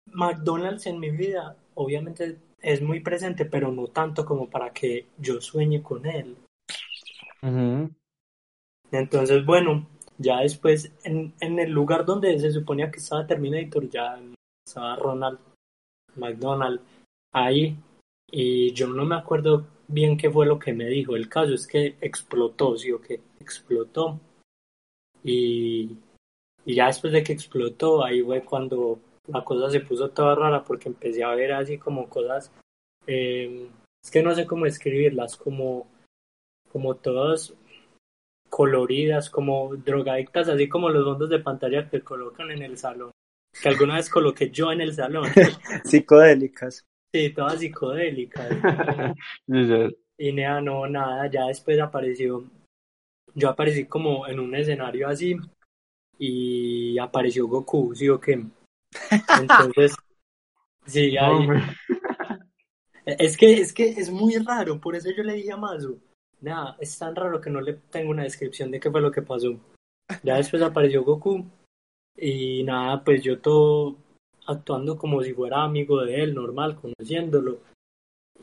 McDonald's 0.07 0.87
en 0.87 0.99
mi 0.99 1.11
vida 1.11 1.57
obviamente 1.75 2.39
es 2.61 2.81
muy 2.81 3.01
presente, 3.01 3.45
pero 3.45 3.71
no 3.71 3.87
tanto 3.87 4.25
como 4.25 4.49
para 4.49 4.73
que 4.73 5.07
yo 5.19 5.41
sueñe 5.41 5.83
con 5.83 6.05
él. 6.07 6.37
Entonces, 8.91 9.45
bueno, 9.45 9.87
ya 10.17 10.39
después 10.39 10.91
en, 11.03 11.33
en 11.39 11.59
el 11.59 11.71
lugar 11.71 12.05
donde 12.05 12.39
se 12.39 12.51
suponía 12.51 12.91
que 12.91 12.99
estaba 12.99 13.27
Terminator, 13.27 13.89
ya 13.89 14.19
estaba 14.65 14.95
Ronald 14.95 15.39
McDonald 16.15 16.81
ahí. 17.33 17.77
Y 18.29 18.73
yo 18.73 18.87
no 18.87 19.05
me 19.05 19.15
acuerdo 19.15 19.67
bien 19.87 20.17
qué 20.17 20.29
fue 20.29 20.45
lo 20.45 20.59
que 20.59 20.73
me 20.73 20.85
dijo. 20.85 21.15
El 21.15 21.29
caso 21.29 21.53
es 21.53 21.67
que 21.67 21.95
explotó, 22.01 22.77
sí 22.77 22.91
o 22.91 22.99
que 22.99 23.21
explotó. 23.39 24.19
Y, 25.23 25.97
y 26.65 26.75
ya 26.75 26.87
después 26.87 27.13
de 27.13 27.23
que 27.23 27.33
explotó, 27.33 28.03
ahí 28.03 28.21
fue 28.21 28.43
cuando 28.43 28.99
la 29.27 29.43
cosa 29.43 29.69
se 29.69 29.81
puso 29.81 30.09
toda 30.09 30.35
rara 30.35 30.63
porque 30.63 30.89
empecé 30.89 31.23
a 31.23 31.35
ver 31.35 31.51
así 31.53 31.77
como 31.77 32.09
cosas, 32.09 32.51
eh, 33.05 33.69
es 34.03 34.11
que 34.11 34.23
no 34.23 34.33
sé 34.33 34.45
cómo 34.45 34.65
escribirlas, 34.65 35.35
como, 35.35 35.87
como 36.77 36.93
todas 36.93 37.55
coloridas, 38.51 39.31
como 39.31 39.75
drogadictas, 39.77 40.47
así 40.47 40.69
como 40.69 40.89
los 40.89 41.03
fondos 41.03 41.27
de 41.27 41.39
pantalla 41.39 41.89
que 41.89 42.01
colocan 42.01 42.51
en 42.51 42.61
el 42.61 42.77
salón, 42.77 43.09
que 43.59 43.69
alguna 43.69 43.95
vez 43.95 44.11
coloqué 44.11 44.51
yo 44.51 44.71
en 44.71 44.81
el 44.81 44.93
salón, 44.93 45.25
Psicodélicas. 45.83 46.85
sí, 47.11 47.31
todas 47.31 47.59
psicodélicas. 47.59 48.51
Y 50.19 50.33
nada, 50.33 50.61
no, 50.61 50.87
nada, 50.87 51.29
ya 51.31 51.45
después 51.45 51.79
apareció, 51.79 52.43
yo 53.35 53.49
aparecí 53.49 53.85
como 53.85 54.27
en 54.27 54.39
un 54.39 54.55
escenario 54.55 55.07
así 55.07 55.35
y 56.17 56.97
apareció 56.97 57.47
Goku, 57.47 57.93
¿sí 57.93 58.09
o 58.09 58.19
qué? 58.19 58.43
Entonces, 59.39 59.95
sí, 60.87 61.15
ahí, 61.17 61.47
es 63.05 63.37
que, 63.37 63.61
es 63.61 63.73
que 63.73 63.89
es 63.89 64.09
muy 64.11 64.37
raro, 64.37 64.81
por 64.81 64.95
eso 64.95 65.09
yo 65.15 65.23
le 65.23 65.33
dije 65.33 65.51
a 65.51 65.57
Mazu, 65.57 65.99
nada, 66.41 66.77
es 66.79 66.97
tan 66.97 67.15
raro 67.15 67.41
que 67.41 67.49
no 67.49 67.61
le 67.61 67.73
tengo 67.73 68.11
una 68.11 68.23
descripción 68.23 68.71
de 68.71 68.79
qué 68.79 68.91
fue 68.91 69.01
lo 69.01 69.11
que 69.11 69.21
pasó. 69.21 69.59
Ya 70.23 70.37
después 70.37 70.61
apareció 70.61 71.03
Goku 71.03 71.45
y 72.15 72.63
nada, 72.63 73.03
pues 73.03 73.23
yo 73.23 73.39
todo 73.39 73.97
actuando 74.45 74.97
como 74.97 75.21
si 75.21 75.33
fuera 75.33 75.63
amigo 75.63 76.01
de 76.01 76.23
él, 76.23 76.33
normal, 76.33 76.79
conociéndolo. 76.79 77.59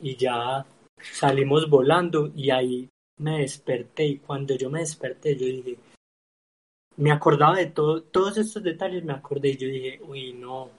Y 0.01 0.15
ya 0.15 0.65
salimos 1.01 1.69
volando 1.69 2.31
y 2.35 2.49
ahí 2.51 2.89
me 3.17 3.39
desperté 3.39 4.05
y 4.05 4.19
cuando 4.19 4.55
yo 4.55 4.69
me 4.69 4.79
desperté 4.79 5.35
yo 5.35 5.45
dije, 5.45 5.77
me 6.97 7.11
acordaba 7.11 7.57
de 7.57 7.67
todo, 7.67 8.03
todos 8.03 8.37
estos 8.37 8.63
detalles, 8.63 9.03
me 9.03 9.13
acordé 9.13 9.49
y 9.49 9.57
yo 9.57 9.67
dije, 9.67 9.99
uy, 10.03 10.33
no, 10.33 10.69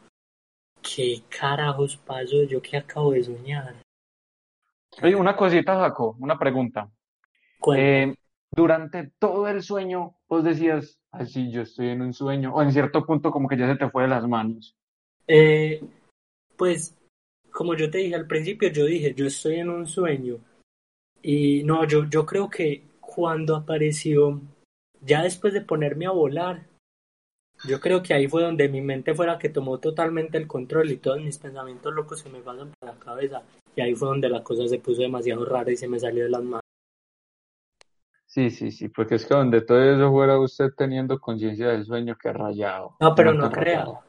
¿qué 0.82 1.22
carajos 1.28 1.96
pasó? 1.96 2.42
Yo 2.44 2.62
que 2.62 2.76
acabo 2.76 3.12
de 3.12 3.24
soñar. 3.24 3.76
Oye, 5.02 5.14
una 5.14 5.36
cosita, 5.36 5.76
Jaco, 5.76 6.16
una 6.20 6.38
pregunta. 6.38 6.90
Eh, 7.76 8.14
durante 8.52 9.10
todo 9.18 9.48
el 9.48 9.62
sueño, 9.62 10.16
vos 10.28 10.44
decías, 10.44 10.98
así 11.10 11.50
yo 11.50 11.62
estoy 11.62 11.88
en 11.88 12.02
un 12.02 12.12
sueño, 12.12 12.54
o 12.54 12.62
en 12.62 12.72
cierto 12.72 13.04
punto 13.04 13.30
como 13.30 13.48
que 13.48 13.56
ya 13.56 13.66
se 13.66 13.76
te 13.76 13.90
fue 13.90 14.04
de 14.04 14.08
las 14.08 14.26
manos. 14.26 14.74
Eh, 15.26 15.82
pues, 16.56 16.94
como 17.50 17.74
yo 17.74 17.90
te 17.90 17.98
dije 17.98 18.14
al 18.14 18.26
principio, 18.26 18.70
yo 18.70 18.86
dije, 18.86 19.14
yo 19.14 19.26
estoy 19.26 19.56
en 19.56 19.70
un 19.70 19.86
sueño. 19.86 20.38
Y 21.22 21.64
no, 21.64 21.86
yo, 21.86 22.04
yo 22.04 22.24
creo 22.24 22.48
que 22.48 22.84
cuando 23.00 23.56
apareció, 23.56 24.40
ya 25.00 25.22
después 25.22 25.52
de 25.52 25.62
ponerme 25.62 26.06
a 26.06 26.10
volar, 26.10 26.66
yo 27.64 27.80
creo 27.80 28.02
que 28.02 28.14
ahí 28.14 28.28
fue 28.28 28.42
donde 28.42 28.68
mi 28.68 28.80
mente 28.80 29.14
fue 29.14 29.26
la 29.26 29.38
que 29.38 29.48
tomó 29.48 29.78
totalmente 29.78 30.36
el 30.36 30.46
control 30.46 30.90
y 30.90 30.98
todos 30.98 31.20
mis 31.20 31.38
pensamientos 31.38 31.94
locos 31.94 32.20
se 32.20 32.28
me 32.28 32.40
pasan 32.40 32.70
por 32.78 32.88
la 32.90 32.98
cabeza. 32.98 33.42
Y 33.74 33.80
ahí 33.80 33.94
fue 33.94 34.08
donde 34.08 34.28
la 34.28 34.42
cosa 34.42 34.68
se 34.68 34.78
puso 34.78 35.02
demasiado 35.02 35.44
rara 35.44 35.72
y 35.72 35.76
se 35.76 35.88
me 35.88 35.98
salió 35.98 36.24
de 36.24 36.30
las 36.30 36.42
manos. 36.42 36.65
Sí, 38.36 38.50
sí, 38.50 38.70
sí, 38.70 38.90
porque 38.90 39.14
es 39.14 39.24
que 39.24 39.32
donde 39.32 39.62
todo 39.62 39.82
eso 39.82 40.10
fuera 40.10 40.38
usted 40.38 40.66
teniendo 40.76 41.18
conciencia 41.18 41.68
del 41.68 41.86
sueño, 41.86 42.18
que 42.18 42.30
rayado. 42.34 42.94
No, 43.00 43.14
pero 43.14 43.32
no 43.32 43.50
crea. 43.50 43.78
rayado. 43.78 44.00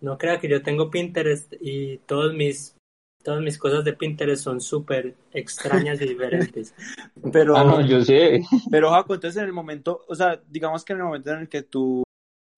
No 0.00 0.16
crea 0.16 0.38
que 0.38 0.48
yo 0.48 0.62
tengo 0.62 0.92
Pinterest 0.92 1.52
y 1.60 1.98
todos 2.06 2.32
mis, 2.34 2.76
todas 3.24 3.42
mis 3.42 3.58
cosas 3.58 3.84
de 3.84 3.92
Pinterest 3.94 4.44
son 4.44 4.60
súper 4.60 5.16
extrañas 5.32 6.00
y 6.00 6.06
diferentes. 6.06 6.72
Pero, 7.32 7.56
Ah, 7.56 7.64
no, 7.64 7.80
yo 7.80 8.00
sé. 8.02 8.44
pero 8.70 8.92
Jaco, 8.92 9.14
entonces 9.14 9.42
en 9.42 9.48
el 9.48 9.52
momento, 9.52 10.04
o 10.06 10.14
sea, 10.14 10.40
digamos 10.46 10.84
que 10.84 10.92
en 10.92 11.00
el 11.00 11.06
momento 11.06 11.32
en 11.32 11.40
el 11.40 11.48
que 11.48 11.62
tú, 11.62 12.04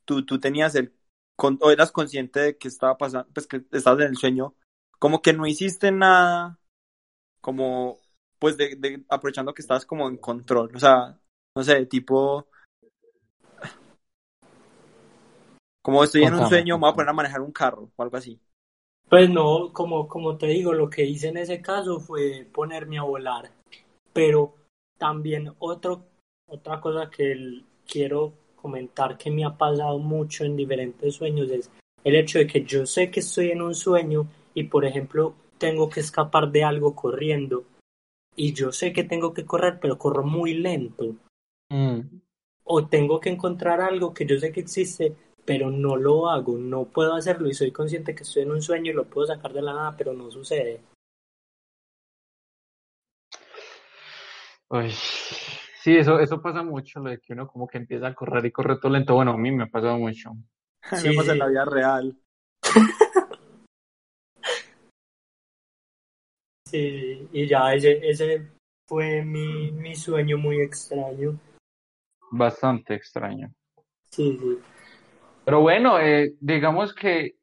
tú, 0.05 0.23
tú 0.27 0.39
tenías 0.39 0.75
el, 0.75 0.93
con, 1.35 1.59
o 1.63 1.71
eras 1.71 1.93
consciente 1.93 2.41
de 2.41 2.59
que 2.59 2.69
estaba 2.69 2.99
pasando, 2.99 3.27
pues 3.33 3.47
que 3.47 3.65
estabas 3.73 4.03
en 4.03 4.09
el 4.11 4.17
sueño, 4.19 4.55
como 4.99 5.23
que 5.23 5.33
no 5.33 5.47
hiciste 5.47 5.93
nada, 5.93 6.59
como, 7.41 8.01
pues 8.39 8.57
de, 8.57 8.77
de 8.77 9.05
aprovechando 9.09 9.55
que 9.55 9.63
estabas 9.63 9.87
como 9.87 10.09
en 10.09 10.17
control, 10.19 10.71
o 10.75 10.79
sea, 10.79 11.19
no 11.55 11.63
sé, 11.65 11.87
tipo, 11.87 12.49
como 15.83 16.03
estoy 16.05 16.25
en 16.25 16.35
un 16.35 16.45
sueño, 16.47 16.77
me 16.77 16.83
voy 16.83 16.91
a 16.91 16.95
poner 16.95 17.09
a 17.11 17.13
manejar 17.13 17.41
un 17.41 17.53
carro 17.53 17.91
o 17.95 18.03
algo 18.03 18.17
así. 18.17 18.41
Pues 19.09 19.31
no, 19.31 19.73
como, 19.73 20.09
como 20.09 20.37
te 20.37 20.49
digo, 20.49 20.73
lo 20.73 20.91
que 20.91 21.05
hice 21.05 21.29
en 21.29 21.37
ese 21.37 21.63
caso 21.63 22.01
fue 22.01 22.47
ponerme 22.53 22.99
a 22.99 23.03
volar. 23.03 23.51
Pero 24.13 24.55
también 24.99 25.53
otro, 25.59 26.07
otra 26.49 26.81
cosa 26.81 27.11
que 27.11 27.33
el- 27.33 27.65
quiero 27.87 28.33
comentar 28.57 29.17
que 29.17 29.31
me 29.31 29.45
ha 29.45 29.57
pasado 29.57 29.99
mucho 29.99 30.45
en 30.45 30.57
diferentes 30.57 31.15
sueños 31.15 31.51
es 31.51 31.71
el 32.03 32.17
hecho 32.17 32.39
de 32.39 32.47
que 32.49 32.65
yo 32.65 32.85
sé 32.87 33.11
que 33.11 33.21
estoy 33.21 33.51
en 33.51 33.63
un 33.63 33.75
sueño 33.75 34.29
y, 34.55 34.65
por 34.65 34.85
ejemplo, 34.85 35.35
tengo 35.59 35.89
que 35.89 36.01
escapar 36.01 36.51
de 36.51 36.65
algo 36.65 36.95
corriendo. 36.97 37.65
Y 38.37 38.53
yo 38.53 38.71
sé 38.71 38.93
que 38.93 39.05
tengo 39.05 39.33
que 39.33 39.47
correr, 39.47 39.79
pero 39.81 39.99
corro 39.99 40.23
muy 40.23 40.55
lento. 40.55 41.17
Mm. 41.71 42.01
O 42.65 42.87
tengo 42.87 43.19
que 43.19 43.31
encontrar 43.31 43.81
algo 43.81 44.13
que 44.13 44.27
yo 44.27 44.39
sé 44.39 44.53
que 44.53 44.61
existe, 44.61 45.17
pero 45.45 45.71
no 45.71 45.97
lo 45.97 46.29
hago, 46.29 46.59
no 46.59 46.85
puedo 46.85 47.15
hacerlo 47.15 47.49
y 47.49 47.55
soy 47.55 47.71
consciente 47.73 48.15
que 48.15 48.25
estoy 48.25 48.43
en 48.43 48.51
un 48.51 48.61
sueño 48.61 48.91
y 48.91 48.95
lo 48.95 49.05
puedo 49.07 49.29
sacar 49.29 49.53
de 49.53 49.63
la 49.63 49.73
nada, 49.73 49.97
pero 49.97 50.13
no 50.13 50.31
sucede. 50.31 50.81
Uy, 54.69 54.91
sí, 54.91 55.97
eso, 55.97 56.19
eso 56.19 56.43
pasa 56.43 56.65
mucho, 56.65 56.99
lo 57.01 57.11
de 57.11 57.21
que 57.21 57.33
uno 57.33 57.47
como 57.47 57.69
que 57.69 57.79
empieza 57.79 58.09
a 58.09 58.15
correr 58.15 58.45
y 58.45 58.51
corre 58.51 58.79
todo 58.81 58.93
lento. 58.93 59.15
Bueno, 59.15 59.33
a 59.33 59.39
mí 59.39 59.53
me 59.53 59.63
ha 59.63 59.69
pasado 59.69 59.97
mucho. 59.97 60.33
Sí, 60.83 61.09
Vemos 61.09 61.29
en 61.29 61.39
la 61.39 61.47
vida 61.47 61.65
real. 61.65 62.19
Sí, 66.67 67.29
y 67.33 67.47
ya 67.47 67.75
ese, 67.75 68.01
ese 68.03 68.49
fue 68.89 69.25
mi, 69.25 69.71
mi 69.71 69.95
sueño 69.95 70.37
muy 70.37 70.61
extraño. 70.61 71.39
Bastante 72.33 72.95
extraño. 72.95 73.53
Sí, 74.11 74.37
sí. 74.41 74.59
Pero 75.45 75.61
bueno, 75.61 76.01
eh, 76.01 76.35
digamos 76.41 76.93
que 76.93 77.37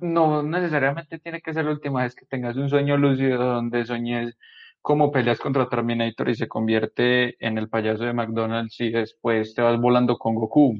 no 0.00 0.42
necesariamente 0.42 1.20
tiene 1.20 1.40
que 1.40 1.54
ser 1.54 1.66
la 1.66 1.70
última 1.70 2.02
vez 2.02 2.16
que 2.16 2.26
tengas 2.26 2.56
un 2.56 2.68
sueño 2.68 2.96
lúcido 2.96 3.38
donde 3.38 3.86
soñes 3.86 4.36
como 4.82 5.12
peleas 5.12 5.38
contra 5.38 5.68
Terminator 5.68 6.28
y 6.28 6.34
se 6.34 6.48
convierte 6.48 7.36
en 7.38 7.58
el 7.58 7.68
payaso 7.68 8.04
de 8.04 8.12
McDonald's 8.12 8.80
y 8.80 8.90
después 8.90 9.54
te 9.54 9.62
vas 9.62 9.80
volando 9.80 10.18
con 10.18 10.34
Goku. 10.34 10.74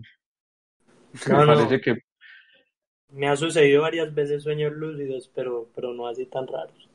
No, 1.29 1.38
Me 1.38 1.46
no, 1.46 1.55
parece 1.55 1.81
que 1.81 2.03
me 3.14 3.29
ha 3.29 3.37
sucedido 3.37 3.83
varias 3.83 4.12
veces 4.12 4.42
sueños 4.42 4.72
lúcidos, 4.72 5.31
pero, 5.33 5.68
pero 5.74 5.94
no 5.94 6.09
así 6.09 6.27
tan 6.27 6.48
raros. 6.48 6.88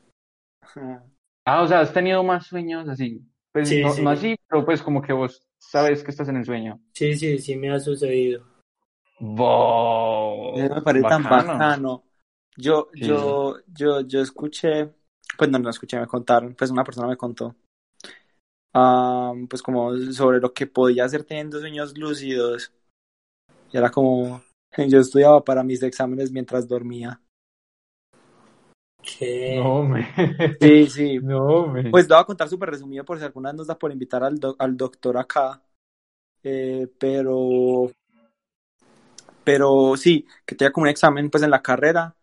Ah, 1.46 1.62
o 1.64 1.68
sea, 1.68 1.80
has 1.82 1.94
tenido 1.94 2.24
más 2.24 2.48
sueños 2.48 2.88
así. 2.88 3.22
Pues 3.52 3.70
Sí, 3.70 3.82
no, 3.82 3.94
sí. 3.94 4.02
no 4.04 4.10
así, 4.12 4.36
pero 4.48 4.66
pues 4.66 4.82
como 4.82 5.02
que 5.02 5.14
vos 5.14 5.44
sabes 5.58 6.04
que 6.04 6.12
estás 6.12 6.30
en 6.30 6.38
el 6.38 6.46
sueño. 6.46 6.80
Sí, 6.94 7.16
sí, 7.16 7.40
sí 7.40 7.56
me 7.56 7.72
ha 7.72 7.80
sucedido. 7.80 8.46
Wow, 9.20 10.58
Eso 10.58 10.76
me 10.76 10.82
parece 10.82 11.08
tan 11.08 11.24
bacano. 11.24 12.04
Yo, 12.58 12.90
Sí. 12.94 13.02
yo, 13.02 13.58
yo, 13.68 14.02
yo 14.02 14.22
escuché, 14.22 14.94
pues 15.38 15.50
no, 15.50 15.60
no 15.60 15.70
escuché, 15.70 16.00
me 16.00 16.08
contaron, 16.08 16.56
pues 16.56 16.72
una 16.72 16.84
persona 16.84 17.08
me 17.08 17.18
contó, 17.18 17.56
pues 19.50 19.62
como 19.62 19.96
sobre 20.12 20.40
lo 20.40 20.54
que 20.54 20.68
podía 20.68 21.06
hacer 21.06 21.24
teniendo 21.24 21.60
sueños 21.60 21.98
lúcidos. 21.98 22.72
Y 23.72 23.78
era 23.78 23.90
como, 23.90 24.42
yo 24.88 25.00
estudiaba 25.00 25.44
para 25.44 25.64
mis 25.64 25.82
exámenes 25.84 26.32
mientras 26.32 26.68
dormía. 26.68 27.22
¿Qué? 29.02 29.60
No, 29.60 29.84
me. 29.84 30.08
Sí, 30.62 30.88
sí. 30.90 31.20
No, 31.30 31.68
me. 31.68 31.84
Pues 31.90 32.10
lo 32.10 32.16
voy 32.16 32.24
a 32.24 32.26
contar 32.26 32.50
súper 32.50 32.72
resumido 32.72 33.06
por 33.06 33.20
si 33.20 33.26
alguna 33.26 33.50
vez 33.52 33.58
nos 33.58 33.68
da 33.68 33.80
por 33.80 33.92
invitar 33.92 34.24
al, 34.24 34.40
doc- 34.40 34.58
al 34.60 34.78
doctor 34.78 35.18
acá. 35.18 35.64
Eh, 36.44 36.88
pero, 37.00 37.92
pero 39.44 39.96
sí, 39.98 40.28
que 40.46 40.56
tenía 40.56 40.72
como 40.72 40.84
un 40.84 40.90
examen 40.90 41.30
pues 41.30 41.44
en 41.44 41.52
la 41.52 41.62
carrera 41.62 42.16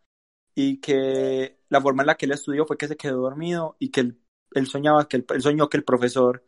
y 0.54 0.78
que 0.80 1.58
la 1.68 1.80
forma 1.80 2.02
en 2.02 2.08
la 2.08 2.16
que 2.16 2.26
él 2.26 2.32
estudió 2.32 2.66
fue 2.66 2.78
que 2.78 2.88
se 2.88 2.96
quedó 2.96 3.22
dormido 3.22 3.76
y 3.78 3.90
que 3.90 4.00
él, 4.00 4.20
él 4.52 4.66
soñaba 4.66 5.08
que 5.08 5.18
él 5.28 5.42
soñó 5.42 5.68
que 5.68 5.78
el 5.78 5.84
profesor 5.84 6.44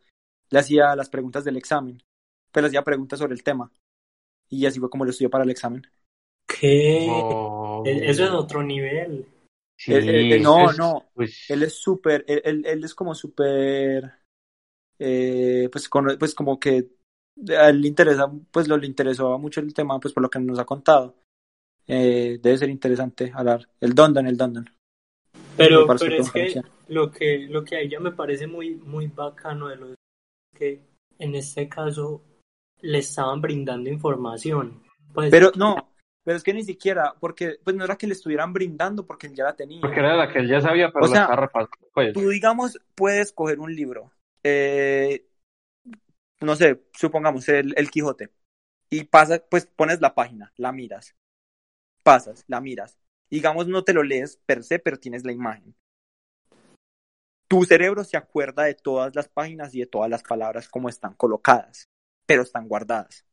le 0.51 0.59
hacía 0.59 0.95
las 0.95 1.09
preguntas 1.09 1.43
del 1.45 1.57
examen, 1.57 2.03
pues 2.51 2.63
le 2.63 2.67
hacía 2.69 2.83
preguntas 2.83 3.19
sobre 3.19 3.33
el 3.35 3.43
tema 3.43 3.71
y 4.49 4.65
así 4.67 4.79
fue 4.79 4.89
como 4.89 5.05
lo 5.05 5.11
estudió 5.11 5.29
para 5.29 5.45
el 5.45 5.51
examen. 5.51 5.83
¿Qué? 6.47 7.53
E- 7.83 8.09
Eso 8.09 8.23
es 8.25 8.31
otro 8.31 8.63
nivel. 8.63 9.25
Sí, 9.79 10.39
no, 10.41 10.69
es- 10.69 10.77
no. 10.77 11.09
pues, 11.15 11.49
Él 11.49 11.63
es 11.63 11.73
súper, 11.75 12.25
él, 12.27 12.41
él, 12.43 12.65
él 12.65 12.83
es 12.83 12.93
como 12.93 13.15
súper, 13.15 14.11
eh, 14.99 15.69
pues, 15.71 15.87
con- 15.87 16.17
pues 16.19 16.35
como 16.35 16.59
que 16.59 16.89
a 17.57 17.69
él 17.69 17.81
le 17.81 17.87
interesa, 17.87 18.29
pues 18.51 18.67
lo 18.67 18.75
le 18.77 18.87
interesó 18.87 19.37
mucho 19.39 19.61
el 19.61 19.73
tema, 19.73 19.99
pues 19.99 20.13
por 20.13 20.21
lo 20.23 20.29
que 20.29 20.39
nos 20.39 20.59
ha 20.59 20.65
contado. 20.65 21.15
Eh, 21.87 22.39
debe 22.41 22.57
ser 22.57 22.69
interesante 22.69 23.31
hablar. 23.33 23.67
El 23.79 23.95
Dondon, 23.95 24.27
el 24.27 24.37
Dondon. 24.37 24.69
Pero, 25.57 25.87
pero 25.87 26.15
es 26.15 26.31
que 26.31 26.61
lo 26.87 27.11
que 27.11 27.39
lo 27.49 27.63
que 27.63 27.75
a 27.77 27.79
ella 27.81 27.99
me 27.99 28.11
parece 28.11 28.47
muy 28.47 28.75
muy 28.75 29.07
bacano 29.07 29.67
de 29.69 29.75
los 29.77 29.95
que 30.55 30.81
en 31.17 31.35
este 31.35 31.67
caso 31.67 32.21
le 32.81 32.99
estaban 32.99 33.41
brindando 33.41 33.89
información. 33.89 34.83
Pues 35.13 35.31
Pero 35.31 35.51
no, 35.55 35.75
pero 36.29 36.37
es 36.37 36.43
que 36.43 36.53
ni 36.53 36.63
siquiera, 36.63 37.15
porque 37.19 37.57
pues 37.63 37.75
no 37.75 37.83
era 37.83 37.95
que 37.95 38.05
le 38.05 38.13
estuvieran 38.13 38.53
brindando 38.53 39.03
porque 39.03 39.25
él 39.25 39.33
ya 39.33 39.45
la 39.45 39.55
tenía. 39.55 39.81
porque 39.81 39.99
era 39.99 40.15
la 40.15 40.31
que 40.31 40.37
él 40.37 40.47
ya 40.47 40.61
sabía, 40.61 40.91
pero 40.91 41.05
O 41.05 41.07
la 41.07 41.11
sea, 41.11 41.21
estaba 41.23 41.41
repasando. 41.41 41.89
Pues, 41.91 42.13
Tú, 42.13 42.29
digamos, 42.29 42.79
puedes 42.93 43.31
coger 43.33 43.59
un 43.59 43.75
libro, 43.75 44.11
eh, 44.43 45.25
no 46.39 46.55
sé, 46.55 46.83
supongamos 46.93 47.49
el, 47.49 47.73
el 47.75 47.89
Quijote, 47.89 48.29
y 48.91 49.05
pasas, 49.05 49.41
pues 49.49 49.65
pones 49.65 50.01
la 50.01 50.13
página, 50.13 50.53
la 50.55 50.71
miras, 50.71 51.15
pasas, 52.03 52.43
la 52.45 52.61
miras. 52.61 52.99
Digamos, 53.31 53.67
no 53.67 53.83
te 53.83 53.93
lo 53.93 54.03
lees 54.03 54.37
per 54.45 54.63
se, 54.63 54.77
pero 54.77 54.99
tienes 54.99 55.23
la 55.23 55.31
imagen. 55.31 55.73
Tu 57.47 57.65
cerebro 57.65 58.03
se 58.03 58.17
acuerda 58.17 58.65
de 58.65 58.75
todas 58.75 59.15
las 59.15 59.27
páginas 59.29 59.73
y 59.73 59.79
de 59.79 59.87
todas 59.87 60.11
las 60.11 60.21
palabras 60.21 60.69
como 60.69 60.89
están 60.89 61.15
colocadas, 61.15 61.89
pero 62.27 62.43
están 62.43 62.67
guardadas. 62.67 63.25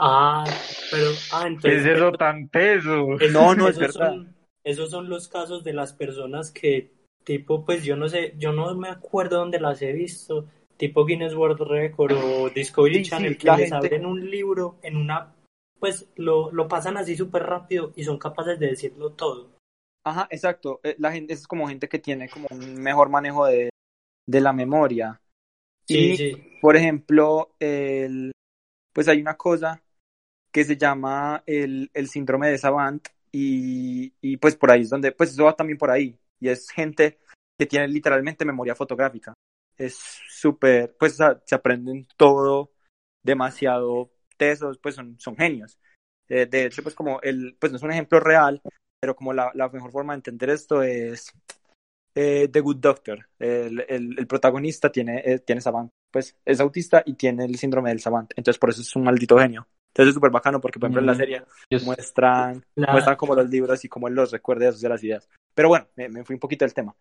Ah, 0.00 0.44
pero 0.90 1.10
ah, 1.32 1.40
¿Qué 1.42 1.48
entonces 1.48 1.80
es 1.86 1.86
eso 1.96 2.12
tan 2.12 2.48
teso? 2.48 3.14
esos- 3.20 3.32
No, 3.32 3.54
no, 3.54 3.68
es 3.68 3.76
esos 3.76 3.94
verdad. 3.96 4.12
son- 4.14 4.34
esos 4.64 4.90
son 4.90 5.08
los 5.08 5.28
casos 5.28 5.64
de 5.64 5.72
las 5.72 5.92
personas 5.92 6.50
que 6.50 6.92
tipo 7.24 7.64
pues 7.64 7.84
yo 7.84 7.96
no 7.96 8.08
sé, 8.08 8.34
yo 8.38 8.52
no 8.52 8.74
me 8.74 8.88
acuerdo 8.88 9.38
dónde 9.38 9.60
las 9.60 9.80
he 9.82 9.92
visto, 9.92 10.46
tipo 10.76 11.04
Guinness 11.04 11.34
World 11.34 11.60
Record 11.60 12.12
o 12.12 12.50
Discovery 12.50 12.96
Sí, 12.96 13.04
sí, 13.04 13.10
Channel 13.10 13.38
que 13.38 13.46
la 13.46 13.56
les 13.56 13.70
gente- 13.70 13.86
abren 13.86 14.06
un 14.06 14.30
libro 14.30 14.78
en 14.82 14.96
una 14.96 15.34
pues 15.78 16.10
lo, 16.16 16.50
lo 16.52 16.68
pasan 16.68 16.98
así 16.98 17.16
súper 17.16 17.42
rápido 17.44 17.92
y 17.96 18.04
son 18.04 18.18
capaces 18.18 18.58
de 18.58 18.66
decirlo 18.68 19.12
todo. 19.12 19.48
Ajá, 20.04 20.26
exacto. 20.30 20.80
Eh, 20.82 20.94
La 20.98 21.10
gente 21.12 21.32
es 21.32 21.46
como 21.46 21.68
gente 21.68 21.88
que 21.88 21.98
tiene 21.98 22.28
como 22.28 22.48
un 22.50 22.74
mejor 22.82 23.08
manejo 23.08 23.46
de, 23.46 23.70
de 24.26 24.40
la 24.42 24.52
memoria. 24.52 25.18
Sí, 25.86 25.98
y, 26.12 26.16
sí. 26.18 26.36
por 26.60 26.76
ejemplo, 26.76 27.54
el, 27.60 28.30
pues 28.92 29.08
hay 29.08 29.22
una 29.22 29.36
cosa 29.38 29.82
que 30.52 30.64
se 30.64 30.76
llama 30.76 31.42
el, 31.46 31.90
el 31.94 32.08
síndrome 32.08 32.50
de 32.50 32.58
Savant 32.58 33.06
y, 33.32 34.12
y 34.20 34.36
pues 34.36 34.56
por 34.56 34.70
ahí 34.70 34.82
es 34.82 34.90
donde, 34.90 35.12
pues 35.12 35.30
eso 35.30 35.44
va 35.44 35.54
también 35.54 35.78
por 35.78 35.90
ahí. 35.90 36.18
Y 36.40 36.48
es 36.48 36.70
gente 36.70 37.18
que 37.58 37.66
tiene 37.66 37.88
literalmente 37.88 38.44
memoria 38.44 38.74
fotográfica. 38.74 39.34
Es 39.76 39.98
súper, 40.28 40.96
pues 40.98 41.16
se 41.16 41.54
aprenden 41.54 42.06
todo 42.16 42.72
demasiado 43.22 44.10
tesos, 44.36 44.78
pues 44.78 44.94
son, 44.94 45.18
son 45.18 45.36
genios. 45.36 45.78
Eh, 46.28 46.46
de 46.46 46.66
hecho, 46.66 46.82
pues 46.82 46.94
como 46.94 47.20
el, 47.22 47.56
pues 47.58 47.72
no 47.72 47.76
es 47.76 47.82
un 47.82 47.92
ejemplo 47.92 48.20
real, 48.20 48.60
pero 49.00 49.14
como 49.14 49.32
la, 49.32 49.50
la 49.54 49.68
mejor 49.68 49.90
forma 49.90 50.12
de 50.14 50.18
entender 50.18 50.50
esto 50.50 50.82
es 50.82 51.32
eh, 52.14 52.48
The 52.48 52.60
Good 52.60 52.76
Doctor. 52.76 53.28
El, 53.38 53.84
el, 53.88 54.18
el 54.18 54.26
protagonista 54.26 54.90
tiene, 54.90 55.22
eh, 55.24 55.38
tiene 55.40 55.60
Savant, 55.60 55.90
pues 56.10 56.36
es 56.44 56.60
autista 56.60 57.02
y 57.04 57.14
tiene 57.14 57.44
el 57.44 57.56
síndrome 57.56 57.90
del 57.90 58.00
Savant. 58.00 58.32
Entonces 58.36 58.58
por 58.58 58.70
eso 58.70 58.82
es 58.82 58.96
un 58.96 59.04
maldito 59.04 59.38
genio. 59.38 59.66
Entonces 59.90 60.08
es 60.10 60.14
súper 60.14 60.30
bacano 60.30 60.60
porque, 60.60 60.78
por 60.78 60.86
ejemplo, 60.88 61.00
en 61.00 61.06
la 61.06 61.14
Mm. 61.14 61.16
serie 61.16 61.42
muestran, 61.84 62.64
La- 62.76 62.92
muestran 62.92 63.16
como 63.16 63.34
los 63.34 63.50
libros 63.50 63.84
y 63.84 63.88
cómo 63.88 64.08
él 64.08 64.14
los 64.14 64.30
recuerda 64.30 64.64
y 64.64 64.68
asocia 64.68 64.88
las 64.88 65.02
ideas. 65.02 65.28
Pero 65.54 65.68
bueno, 65.68 65.86
me, 65.96 66.08
me 66.08 66.24
fui 66.24 66.34
un 66.34 66.40
poquito 66.40 66.64
del 66.64 66.74
tema. 66.74 66.94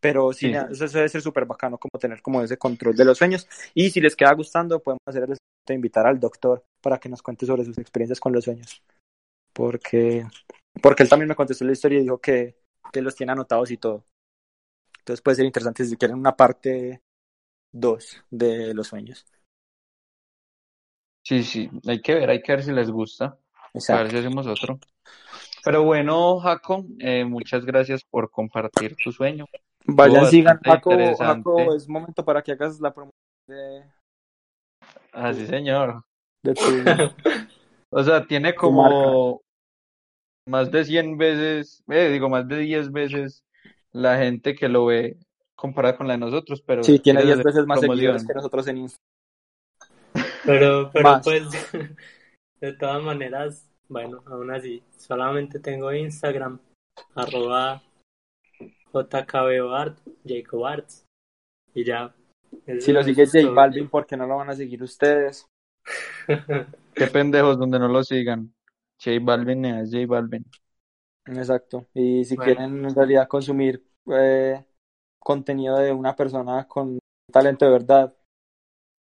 Pero 0.00 0.32
sí, 0.32 0.46
Sí. 0.46 0.52
nada, 0.52 0.70
eso 0.72 0.86
debe 0.88 1.08
ser 1.10 1.20
súper 1.20 1.44
bacano 1.44 1.76
como 1.76 1.98
tener 2.00 2.22
como 2.22 2.42
ese 2.42 2.56
control 2.56 2.96
de 2.96 3.04
los 3.04 3.18
sueños. 3.18 3.46
Y 3.74 3.90
si 3.90 4.00
les 4.00 4.16
queda 4.16 4.32
gustando, 4.32 4.80
podemos 4.80 5.02
hacer 5.06 5.24
el 5.24 5.36
de 5.68 5.74
invitar 5.74 6.06
al 6.06 6.18
doctor 6.18 6.64
para 6.80 6.98
que 6.98 7.10
nos 7.10 7.22
cuente 7.22 7.44
sobre 7.44 7.64
sus 7.64 7.76
experiencias 7.76 8.18
con 8.18 8.32
los 8.32 8.44
sueños. 8.44 8.82
Porque, 9.52 10.26
porque 10.82 11.02
él 11.02 11.08
también 11.08 11.28
me 11.28 11.34
contestó 11.36 11.64
la 11.66 11.72
historia 11.72 11.98
y 11.98 12.02
dijo 12.02 12.18
que, 12.18 12.56
que 12.92 13.02
los 13.02 13.14
tiene 13.14 13.32
anotados 13.32 13.70
y 13.70 13.76
todo. 13.76 14.04
Entonces 15.00 15.20
puede 15.22 15.36
ser 15.36 15.44
interesante 15.44 15.84
si 15.84 15.96
quieren 15.96 16.18
una 16.18 16.34
parte 16.34 17.02
2 17.72 18.24
de 18.30 18.72
los 18.74 18.88
sueños. 18.88 19.26
Sí, 21.22 21.42
sí, 21.44 21.70
hay 21.86 22.00
que 22.00 22.14
ver, 22.14 22.30
hay 22.30 22.42
que 22.42 22.52
ver 22.52 22.62
si 22.62 22.72
les 22.72 22.90
gusta. 22.90 23.24
A 23.26 23.28
ver 23.28 23.38
Exacto. 23.74 24.10
si 24.10 24.16
hacemos 24.18 24.46
otro. 24.46 24.78
Pero 25.62 25.84
bueno, 25.84 26.38
Jaco, 26.40 26.86
eh, 26.98 27.24
muchas 27.24 27.64
gracias 27.64 28.02
por 28.04 28.30
compartir 28.30 28.96
tu 28.96 29.12
sueño. 29.12 29.46
Vayan, 29.84 30.26
sigan. 30.26 30.58
Jaco. 30.64 30.92
Jaco, 31.18 31.74
es 31.74 31.88
momento 31.88 32.24
para 32.24 32.42
que 32.42 32.52
hagas 32.52 32.80
la 32.80 32.92
promoción 32.92 33.14
de, 33.46 33.84
Ah, 35.12 35.32
sí, 35.32 35.46
señor. 35.46 36.02
de 36.42 36.54
tu... 36.54 36.62
O 37.92 38.04
sea, 38.04 38.24
tiene 38.24 38.54
como 38.54 39.42
más 40.46 40.70
de 40.70 40.84
100 40.84 41.18
veces, 41.18 41.82
eh, 41.88 42.08
digo, 42.08 42.28
más 42.28 42.46
de 42.46 42.58
10 42.58 42.92
veces 42.92 43.44
la 43.90 44.16
gente 44.16 44.54
que 44.54 44.68
lo 44.68 44.86
ve 44.86 45.16
comparada 45.56 45.96
con 45.96 46.06
la 46.06 46.14
de 46.14 46.18
nosotros, 46.18 46.62
pero 46.64 46.84
Sí, 46.84 47.00
tiene 47.00 47.20
¿quieres 47.20 47.38
10 47.38 47.38
hacer 47.38 47.46
veces 47.46 47.66
más 47.66 47.80
seguidores 47.80 48.24
que 48.24 48.32
nosotros 48.32 48.66
en 48.68 48.76
Instagram. 48.78 49.09
Pero, 50.44 50.90
pero 50.92 51.04
Más. 51.04 51.24
pues, 51.24 51.44
de 52.60 52.72
todas 52.74 53.02
maneras, 53.02 53.70
bueno, 53.88 54.22
aún 54.26 54.50
así, 54.50 54.82
solamente 54.96 55.58
tengo 55.60 55.92
Instagram, 55.92 56.58
arroba 57.14 57.82
jkbart, 58.92 59.98
Jacob 60.24 60.66
Arts, 60.66 61.06
y 61.74 61.84
ya. 61.84 62.14
Si 62.80 62.92
lo 62.92 63.02
sigue 63.02 63.26
J. 63.26 63.50
Balvin, 63.50 63.88
¿por 63.88 64.06
qué 64.06 64.16
no 64.16 64.26
lo 64.26 64.36
van 64.36 64.50
a 64.50 64.56
seguir 64.56 64.82
ustedes? 64.82 65.46
Qué 66.94 67.06
pendejos 67.06 67.58
donde 67.58 67.78
no 67.78 67.88
lo 67.88 68.02
sigan. 68.02 68.52
J 69.02 69.18
Balvin 69.22 69.64
es 69.64 69.90
J 69.90 70.06
Balvin. 70.06 70.44
Exacto. 71.26 71.86
Y 71.94 72.24
si 72.24 72.36
Bueno. 72.36 72.52
quieren 72.54 72.84
en 72.84 72.94
realidad 72.94 73.28
consumir 73.28 73.84
eh, 74.12 74.62
contenido 75.18 75.78
de 75.78 75.92
una 75.92 76.14
persona 76.16 76.66
con 76.66 76.98
talento 77.32 77.64
de 77.64 77.70
verdad, 77.70 78.14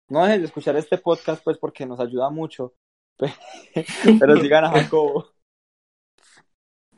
no 0.08 0.24
dejen 0.24 0.40
de 0.40 0.46
escuchar 0.46 0.76
este 0.76 0.98
podcast, 0.98 1.42
pues, 1.44 1.58
porque 1.58 1.86
nos 1.86 2.00
ayuda 2.00 2.30
mucho. 2.30 2.74
Pero 4.20 4.36
sigan 4.36 4.64
a 4.64 4.70
Jacobo. 4.70 5.30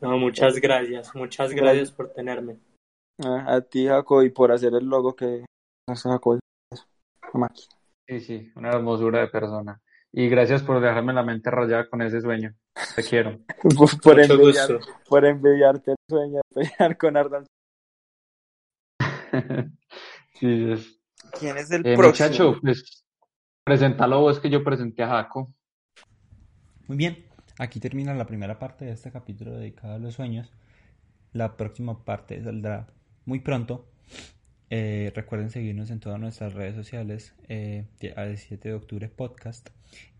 No, 0.01 0.17
muchas 0.19 0.61
gracias, 0.61 1.15
muchas 1.15 1.53
gracias 1.53 1.91
por 1.93 2.13
tenerme. 2.13 2.59
A 3.25 3.55
a 3.57 3.61
ti, 3.63 3.87
Jacobo, 3.87 4.23
y 4.23 4.31
por 4.31 4.53
hacer 4.53 4.73
el 4.75 4.85
logo 4.87 5.15
que 5.17 5.45
hace 5.89 6.09
Jacobo. 6.09 6.39
Sí, 8.07 8.21
sí, 8.21 8.53
una 8.57 8.71
hermosura 8.71 9.21
de 9.21 9.29
persona. 9.29 9.81
Y 10.13 10.29
gracias 10.29 10.63
por 10.63 10.81
dejarme 10.81 11.13
la 11.13 11.23
mente 11.23 11.51
rayada 11.51 11.89
con 11.91 12.01
ese 12.01 12.21
sueño. 12.23 12.55
Te 12.97 13.03
quiero. 13.03 13.39
Por, 13.63 14.01
por 14.01 14.17
Mucho 14.17 14.35
envidiar- 14.35 14.73
gusto. 14.77 14.93
por 15.09 15.25
envidiarte 15.27 15.91
el 15.91 15.97
sueño 16.09 16.41
de 16.55 16.63
pelear 16.71 16.97
con 16.97 17.17
Arnold. 17.17 17.47
Sí, 20.35 20.71
es. 20.73 20.98
¿Quién 21.39 21.57
es 21.57 21.71
el 21.71 21.87
Eh, 21.87 21.97
próximo? 21.97 22.29
muchacho, 22.29 22.59
pues, 22.61 23.05
preséntalo 23.65 24.21
vos 24.21 24.41
que 24.41 24.51
yo 24.51 24.63
presenté 24.65 25.03
a 25.03 25.09
Jaco. 25.09 25.53
Muy 26.87 26.97
bien, 26.97 27.27
aquí 27.59 27.81
termina 27.81 28.15
la 28.15 28.27
primera 28.27 28.59
parte 28.59 28.85
de 28.85 28.93
este 28.93 29.11
capítulo 29.13 29.53
dedicado 29.53 29.95
a 29.95 29.99
los 29.99 30.15
sueños. 30.15 30.51
La 31.33 31.57
próxima 31.57 32.05
parte 32.05 32.43
saldrá 32.43 32.89
muy 33.27 33.41
pronto. 33.41 33.87
Eh, 34.71 35.13
recuerden 35.15 35.51
seguirnos 35.51 35.91
en 35.91 35.99
todas 36.01 36.21
nuestras 36.21 36.53
redes 36.53 36.75
sociales, 36.75 37.35
eh, 37.49 37.87
a 38.17 38.25
17 38.25 38.69
de 38.69 38.75
octubre 38.75 39.09
podcast 39.09 39.71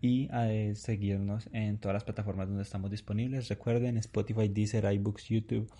y 0.01 0.27
a 0.31 0.51
eh, 0.51 0.73
seguirnos 0.75 1.49
en 1.53 1.77
todas 1.79 1.93
las 1.93 2.03
plataformas 2.03 2.47
donde 2.47 2.63
estamos 2.63 2.89
disponibles. 2.89 3.47
Recuerden 3.47 3.97
Spotify, 3.97 4.47
Deezer, 4.47 4.91
iBooks, 4.91 5.25
YouTube 5.29 5.71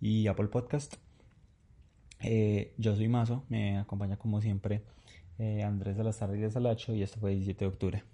y 0.00 0.26
Apple 0.26 0.48
Podcast. 0.48 0.96
Eh, 2.22 2.74
yo 2.76 2.94
soy 2.96 3.08
Mazo, 3.08 3.44
me 3.48 3.78
acompaña 3.78 4.16
como 4.16 4.40
siempre 4.40 4.82
eh, 5.38 5.62
Andrés 5.62 5.96
Tarde 6.18 6.46
y 6.46 6.50
Salacho 6.50 6.94
y 6.94 7.02
esto 7.02 7.18
fue 7.18 7.30
17 7.32 7.64
de 7.64 7.68
octubre. 7.68 8.04